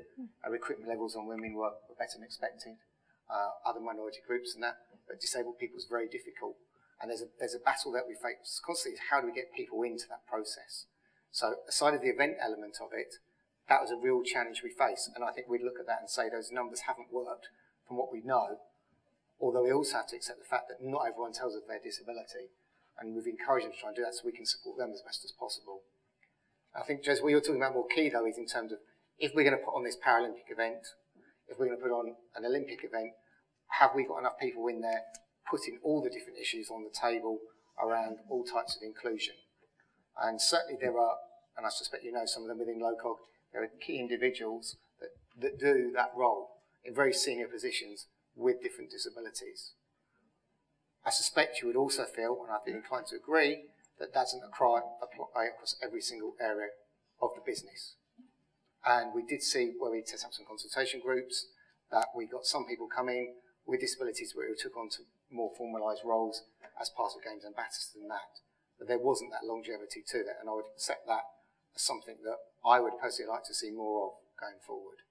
[0.45, 2.77] Our recruitment levels on women were, were better than expected,
[3.29, 4.77] uh, other minority groups and that,
[5.07, 6.57] but disabled people is very difficult.
[7.01, 9.53] And there's a, there's a battle that we face constantly is how do we get
[9.53, 10.87] people into that process?
[11.33, 13.17] So aside of the event element of it,
[13.69, 15.11] that was a real challenge we face.
[15.15, 17.49] And I think we'd look at that and say those numbers haven't worked
[17.87, 18.59] from what we know.
[19.41, 22.55] Although we also have to accept the fact that not everyone tells us their disability.
[22.99, 25.03] And we've encouraged them to try and do that so we can support them as
[25.03, 25.83] best as possible.
[26.75, 28.79] I think, Jez, what you're talking about more key though is in terms of
[29.19, 30.87] if we're going to put on this Paralympic event,
[31.49, 33.13] if we're going to put on an Olympic event,
[33.81, 35.03] have we got enough people in there
[35.51, 37.39] putting all the different issues on the table
[37.83, 39.35] around all types of inclusion?
[40.21, 41.17] And certainly there are
[41.57, 43.17] and I suspect you know some of them within LOCOG,
[43.53, 45.11] there are key individuals that,
[45.41, 46.49] that do that role
[46.85, 49.73] in very senior positions with different disabilities.
[51.05, 53.65] I suspect you would also feel, and I'd be inclined to agree,
[53.99, 54.81] that doesn't apply
[55.47, 56.69] across every single area
[57.21, 57.97] of the business.
[58.85, 61.47] And we did see where we set up some consultation groups
[61.91, 63.35] that we got some people coming
[63.67, 66.43] with disabilities where we took on to more formalised roles
[66.81, 68.43] as part of games and batters than that.
[68.79, 71.23] But there wasn't that longevity to that, and I would accept that
[71.77, 75.07] as something that I would personally like to see more of going forward.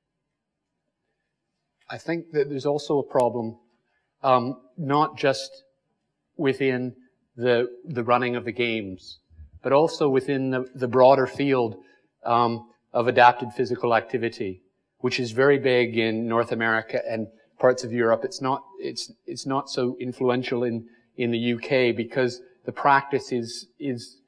[1.91, 3.57] I think that there's also a problem,
[4.23, 5.63] um, not just
[6.37, 6.95] within
[7.35, 9.19] the, the running of the games,
[9.61, 11.75] but also within the, the broader field
[12.25, 14.61] um, of adapted physical activity,
[14.99, 17.27] which is very big in North America and
[17.59, 18.21] parts of Europe.
[18.23, 20.87] It's not, it's, it's not so influential in,
[21.17, 24.21] in the UK because the practice is, is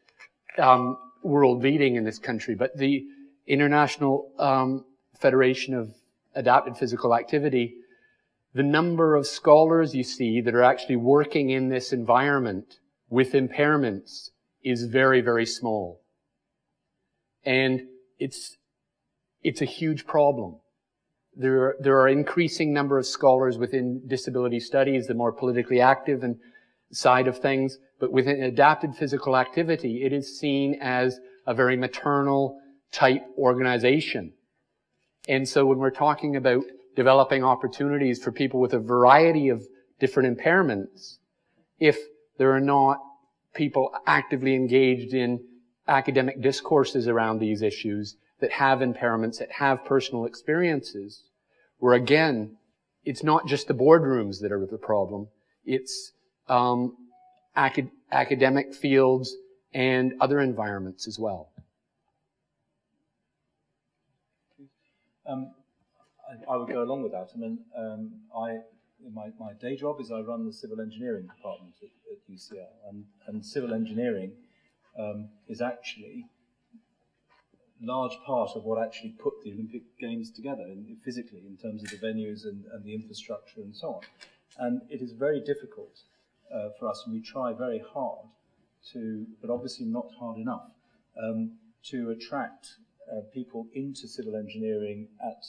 [0.58, 2.56] um, world leading in this country.
[2.56, 3.06] But the
[3.48, 4.84] International um,
[5.18, 5.94] Federation of
[6.36, 7.76] Adapted Physical Activity,
[8.54, 12.80] the number of scholars you see that are actually working in this environment
[13.10, 14.30] with impairments
[14.64, 16.02] is very, very small.
[17.46, 17.82] And
[18.20, 18.58] it's,
[19.42, 20.58] it's a huge problem.
[21.36, 26.24] There are, there are increasing number of scholars within disability studies, the more politically active
[26.24, 26.38] and
[26.92, 32.60] side of things, but within adapted physical activity, it is seen as a very maternal
[32.92, 34.34] type organization.
[35.28, 36.64] And so when we're talking about
[36.96, 39.64] developing opportunities for people with a variety of
[40.00, 41.18] different impairments,
[41.80, 41.98] if
[42.38, 43.00] there are not
[43.54, 45.40] people actively engaged in
[45.88, 51.24] academic discourses around these issues that have impairments, that have personal experiences,
[51.78, 52.58] where again,
[53.06, 55.28] it's not just the boardrooms that are the problem,
[55.66, 56.12] it's
[56.48, 56.96] um,
[57.56, 59.36] acad- academic fields
[59.74, 61.53] and other environments as well.
[65.26, 65.52] Um,
[66.30, 67.30] I, I, would go along with that.
[67.34, 68.60] I mean, um, I
[69.12, 73.06] my, my day job is I run the civil engineering department at, at UCL, and,
[73.28, 74.32] and civil engineering
[74.98, 76.26] um, is actually
[77.84, 81.90] large part of what actually put the Olympic Games together in, physically in terms of
[81.90, 84.02] the venues and, and, the infrastructure and so on.
[84.58, 86.00] And it is very difficult
[86.54, 88.26] uh, for us, and we try very hard
[88.94, 90.70] to, but obviously not hard enough,
[91.22, 92.76] um, to attract
[93.12, 95.44] uh, people into civil engineering at,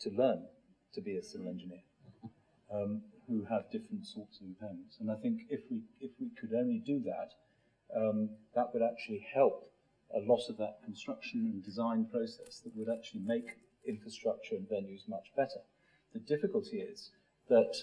[0.00, 0.42] to learn
[0.92, 1.82] to be a civil engineer
[2.72, 5.00] um, who have different sorts of impairments.
[5.00, 7.32] And I think if we, if we could only do that,
[7.96, 9.70] um, that would actually help
[10.14, 15.08] a lot of that construction and design process that would actually make infrastructure and venues
[15.08, 15.60] much better.
[16.12, 17.10] The difficulty is
[17.48, 17.74] that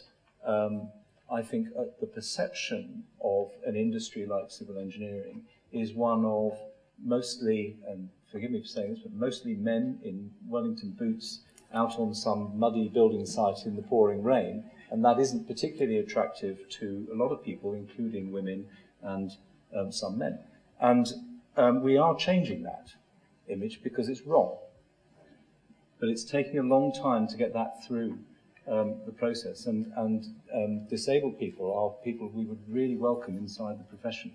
[0.45, 0.89] um,
[1.31, 6.57] I think uh, the perception of an industry like civil engineering is one of
[7.03, 11.41] mostly, and forgive me for saying this, but mostly men in Wellington boots
[11.71, 16.67] out on some muddy building site in the pouring rain, and that isn't particularly attractive
[16.69, 18.65] to a lot of people, including women
[19.03, 19.31] and
[19.75, 20.39] um, some men.
[20.81, 21.07] And
[21.55, 22.93] um, we are changing that
[23.47, 24.57] image because it's wrong.
[25.99, 28.17] But it's taking a long time to get that through
[28.67, 33.79] um, the process, and, and um, disabled people are people we would really welcome inside
[33.79, 34.33] the profession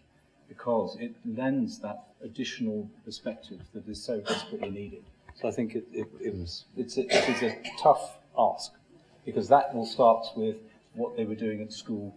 [0.49, 5.05] because it lends that additional perspective that is so desperately needed.
[5.35, 8.73] So I think it, it, it was, it's a, it is a tough ask
[9.25, 10.57] because that will start with
[10.95, 12.15] what they were doing at school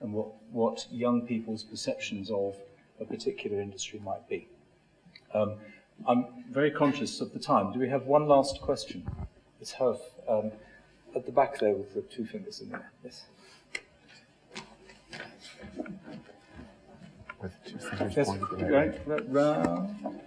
[0.00, 2.56] and what, what young people's perceptions of
[3.00, 4.48] a particular industry might be.
[5.34, 5.56] Um,
[6.06, 7.72] I'm very conscious of the time.
[7.72, 9.06] Do we have one last question?
[9.58, 9.98] Let's have
[10.28, 10.52] um,
[11.14, 12.92] at the back there with the two fingers in there.
[13.02, 13.24] Yes.
[17.42, 20.20] With two fingers yes, pointed right, round.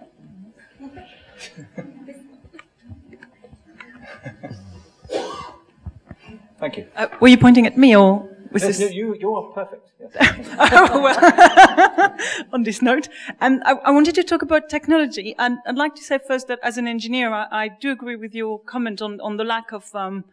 [6.60, 6.88] Thank you.
[6.96, 8.94] Uh, were you pointing at me or was yes, this?
[8.94, 9.92] You, you are perfect.
[10.00, 10.48] Yes.
[10.60, 12.16] oh, well,
[12.54, 13.08] on this note,
[13.42, 16.60] um, I, I, wanted to talk about technology, and I'd like to say first that
[16.64, 19.94] as an engineer, I, I do agree with your comment on, on the lack of
[19.94, 20.26] um,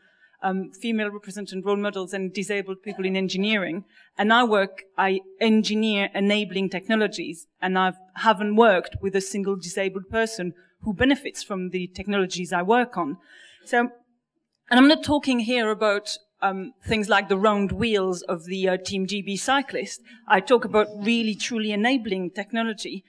[0.46, 3.84] um, female represented role models and disabled people in engineering.
[4.16, 10.08] And I work, I engineer enabling technologies, and I haven't worked with a single disabled
[10.08, 10.52] person
[10.82, 13.16] who benefits from the technologies I work on.
[13.64, 13.90] So
[14.70, 18.76] and I'm not talking here about um, things like the round wheels of the uh,
[18.76, 20.00] Team GB cyclist.
[20.28, 23.04] I talk about really truly enabling technology.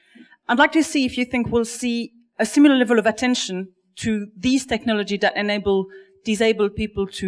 [0.48, 4.28] I'd like to see if you think we'll see a similar level of attention to
[4.38, 5.88] these technology that enable
[6.32, 7.28] disabled people to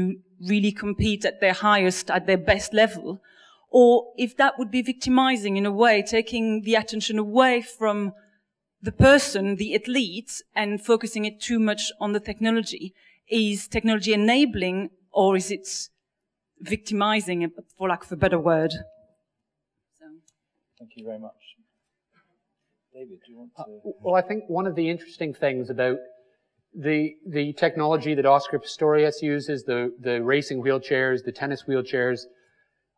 [0.52, 3.22] really compete at their highest, at their best level,
[3.72, 8.14] or if that would be victimizing in a way, taking the attention away from
[8.82, 12.94] the person, the athlete, and focusing it too much on the technology?
[13.30, 15.68] Is technology enabling or is it
[16.60, 17.40] victimizing,
[17.78, 18.74] for lack of a better word?
[19.98, 20.06] So.
[20.78, 21.44] Thank you very much.
[22.94, 23.62] David, do you want to?
[23.62, 26.00] Uh, well, I think one of the interesting things about
[26.74, 32.22] the the technology that Oscar Pistorius uses, the the racing wheelchairs, the tennis wheelchairs,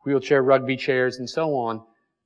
[0.04, 1.82] wheelchair rugby chairs, and so on,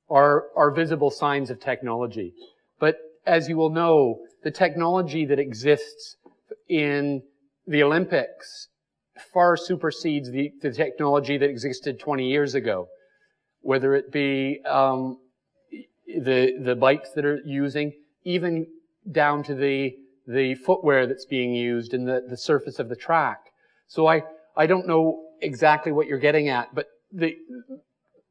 [0.09, 2.33] are are visible signs of technology.
[2.79, 6.17] But as you will know, the technology that exists
[6.67, 7.23] in
[7.65, 8.67] the Olympics
[9.33, 12.87] far supersedes the, the technology that existed 20 years ago.
[13.61, 15.17] Whether it be um,
[16.07, 17.93] the the bikes that are using,
[18.23, 18.67] even
[19.11, 19.95] down to the
[20.27, 23.39] the footwear that's being used and the, the surface of the track.
[23.87, 24.23] So I,
[24.55, 27.35] I don't know exactly what you're getting at, but the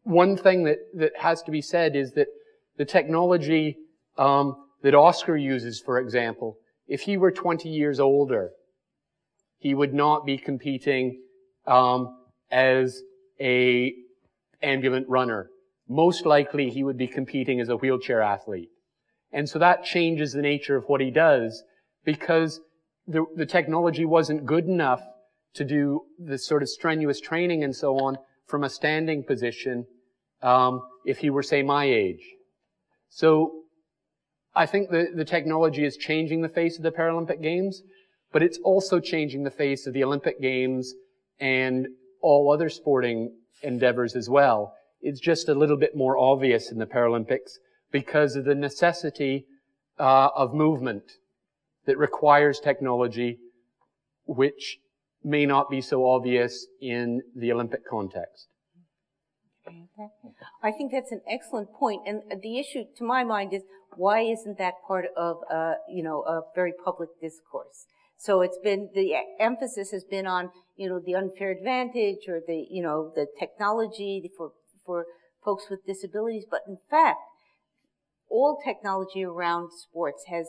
[0.02, 2.28] one thing that, that has to be said is that
[2.77, 3.78] the technology
[4.18, 8.51] um, that Oscar uses, for example, if he were 20 years older,
[9.59, 11.20] he would not be competing
[11.66, 12.14] um,
[12.51, 13.02] as
[13.40, 13.94] a
[14.62, 15.48] ambulant runner.
[15.89, 18.68] Most likely, he would be competing as a wheelchair athlete.
[19.32, 21.62] And so that changes the nature of what he does
[22.06, 22.60] because
[23.06, 25.02] the, the technology wasn't good enough
[25.54, 28.16] to do the sort of strenuous training and so on
[28.46, 29.84] from a standing position
[30.42, 32.22] um, if he were, say, my age.
[33.10, 33.62] So
[34.54, 37.82] I think the, the technology is changing the face of the Paralympic Games,
[38.32, 40.94] but it's also changing the face of the Olympic Games
[41.40, 41.88] and
[42.22, 44.74] all other sporting endeavors as well.
[45.00, 47.52] It's just a little bit more obvious in the Paralympics
[47.90, 49.46] because of the necessity
[49.98, 51.02] uh, of movement
[51.86, 53.38] that requires technology
[54.26, 54.78] which
[55.22, 58.48] may not be so obvious in the Olympic context.
[60.62, 62.02] I think that's an excellent point.
[62.06, 63.62] And the issue, to my mind, is
[63.96, 67.86] why isn't that part of, uh, you know, a very public discourse?
[68.18, 72.66] So it's been, the emphasis has been on, you know, the unfair advantage or the,
[72.70, 74.52] you know, the technology for,
[74.84, 75.06] for
[75.44, 76.44] folks with disabilities.
[76.48, 77.18] But in fact,
[78.30, 80.46] all technology around sports has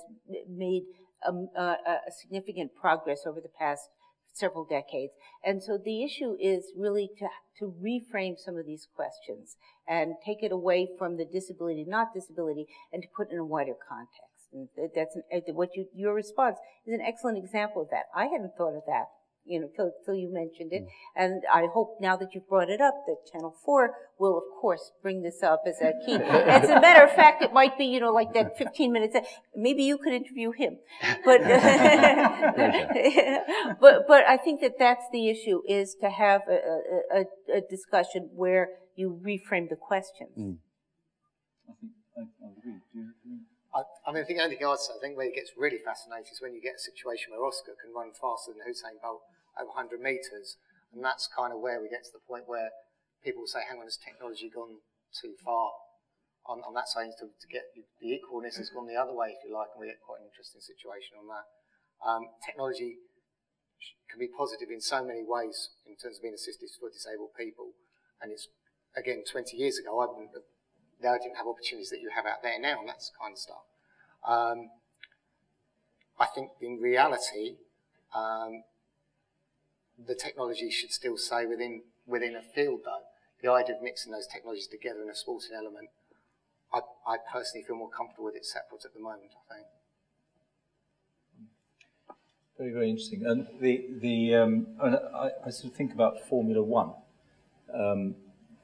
[0.48, 0.84] made
[1.26, 1.78] a, a,
[2.08, 3.90] a significant progress over the past
[4.34, 5.14] several decades.
[5.44, 7.28] And so the issue is really to,
[7.60, 9.58] to reframe some of these questions
[9.88, 13.46] and take it away from the disability, not disability, and to put it in a
[13.46, 14.54] wider context.
[14.54, 18.06] And that's an, uh, what you, your response is an excellent example of that.
[18.16, 19.08] I hadn't thought of that
[19.48, 20.84] you know, till, till you mentioned it.
[20.84, 20.88] Mm.
[21.16, 24.92] And I hope now that you've brought it up that Channel 4 will, of course,
[25.02, 26.16] bring this up as a key.
[26.16, 29.16] as a matter of fact, it might be, you know, like that 15 minutes.
[29.56, 30.78] Maybe you could interview him.
[31.24, 31.42] But,
[33.82, 38.30] but, but I think that that's the issue is to have a, a, a discussion
[38.36, 40.38] where you reframe the questions.
[40.38, 40.58] Mm.
[41.70, 42.80] I think I, I agree.
[42.92, 43.42] Do you agree?
[43.78, 45.54] I, I mean, I think the only thing I'd say, I think where it gets
[45.54, 48.98] really fascinating is when you get a situation where Oscar can run faster than Usain
[48.98, 49.22] Bolt
[49.60, 50.58] over 100 metres.
[50.94, 52.70] And that's kind of where we get to the point where
[53.24, 54.80] people say, hang on, has technology gone
[55.12, 55.72] too far
[56.48, 59.44] on, on that side to, to get the equalness has gone the other way, if
[59.44, 61.46] you like, and we get quite an interesting situation on that.
[62.00, 63.04] Um, technology
[64.10, 67.76] can be positive in so many ways in terms of being assistive for disabled people.
[68.22, 68.48] And it's,
[68.96, 70.16] again, 20 years ago, I have,
[71.02, 73.66] they didn't have opportunities that you have out there now, and that's kind of stuff.
[74.26, 74.72] Um,
[76.20, 77.58] I think in reality,
[78.16, 78.64] um,
[80.06, 83.04] the technology should still stay within within a field though.
[83.42, 85.90] The idea of mixing those technologies together in a sporting element,
[86.74, 89.68] I, I personally feel more comfortable with it separate at the moment, I think.
[92.58, 93.24] Very, very interesting.
[93.26, 96.94] And the, the um, I, I, sort of think about Formula One
[97.72, 98.16] um,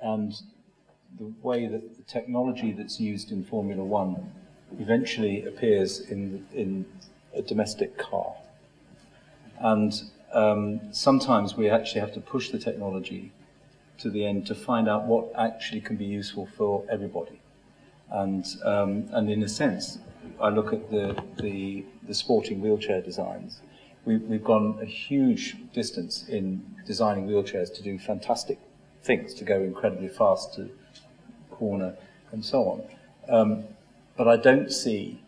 [0.01, 0.33] and
[1.19, 4.31] the way that the technology that's used in Formula One
[4.79, 6.87] eventually appears in, in
[7.35, 8.33] a domestic car.
[9.59, 9.93] And
[10.33, 13.31] um, sometimes we actually have to push the technology
[13.99, 17.39] to the end to find out what actually can be useful for everybody.
[18.09, 19.99] And, um, and in a sense,
[20.39, 23.61] I look at the, the, the sporting wheelchair designs.
[24.05, 28.59] We, we've gone a huge distance in designing wheelchairs to do fantastic
[29.03, 30.69] things, to go incredibly fast to
[31.51, 31.95] corner
[32.31, 32.83] and so on.
[33.29, 33.63] Um,
[34.17, 35.21] but I don't see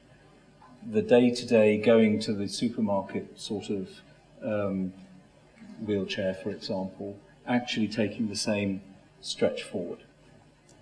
[0.91, 3.89] the day to day going to the supermarket sort of
[4.43, 4.93] um,
[5.85, 7.17] wheelchair, for example,
[7.47, 8.81] actually taking the same
[9.21, 9.99] stretch forward.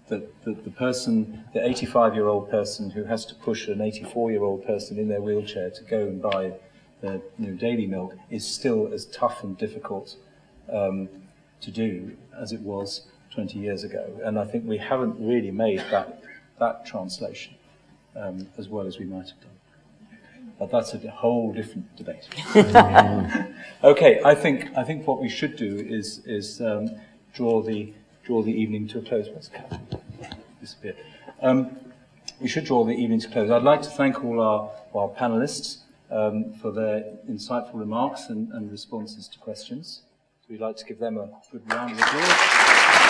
[0.10, 4.32] That the, the person, the 85 year old person who has to push an 84
[4.32, 6.54] year old person in their wheelchair to go and buy
[7.02, 10.16] their you know, daily milk is still as tough and difficult
[10.72, 11.10] um,
[11.62, 14.20] to do as it was 20 years ago.
[14.24, 16.22] And I think we haven't really made that,
[16.60, 17.56] that translation
[18.16, 19.50] um, as well as we might have done.
[20.64, 22.26] But that's a whole different debate.
[23.84, 26.90] okay, I think I think what we should do is is um,
[27.34, 29.28] draw the draw the evening to a close.
[29.28, 29.50] What's
[30.62, 30.96] disappeared?
[31.42, 31.76] Um,
[32.40, 33.52] we should draw the evening to close.
[33.52, 35.80] I'd like to thank all our, our panelists
[36.10, 40.04] um, for their insightful remarks and, and responses to questions.
[40.50, 43.03] We'd like to give them a good round of applause.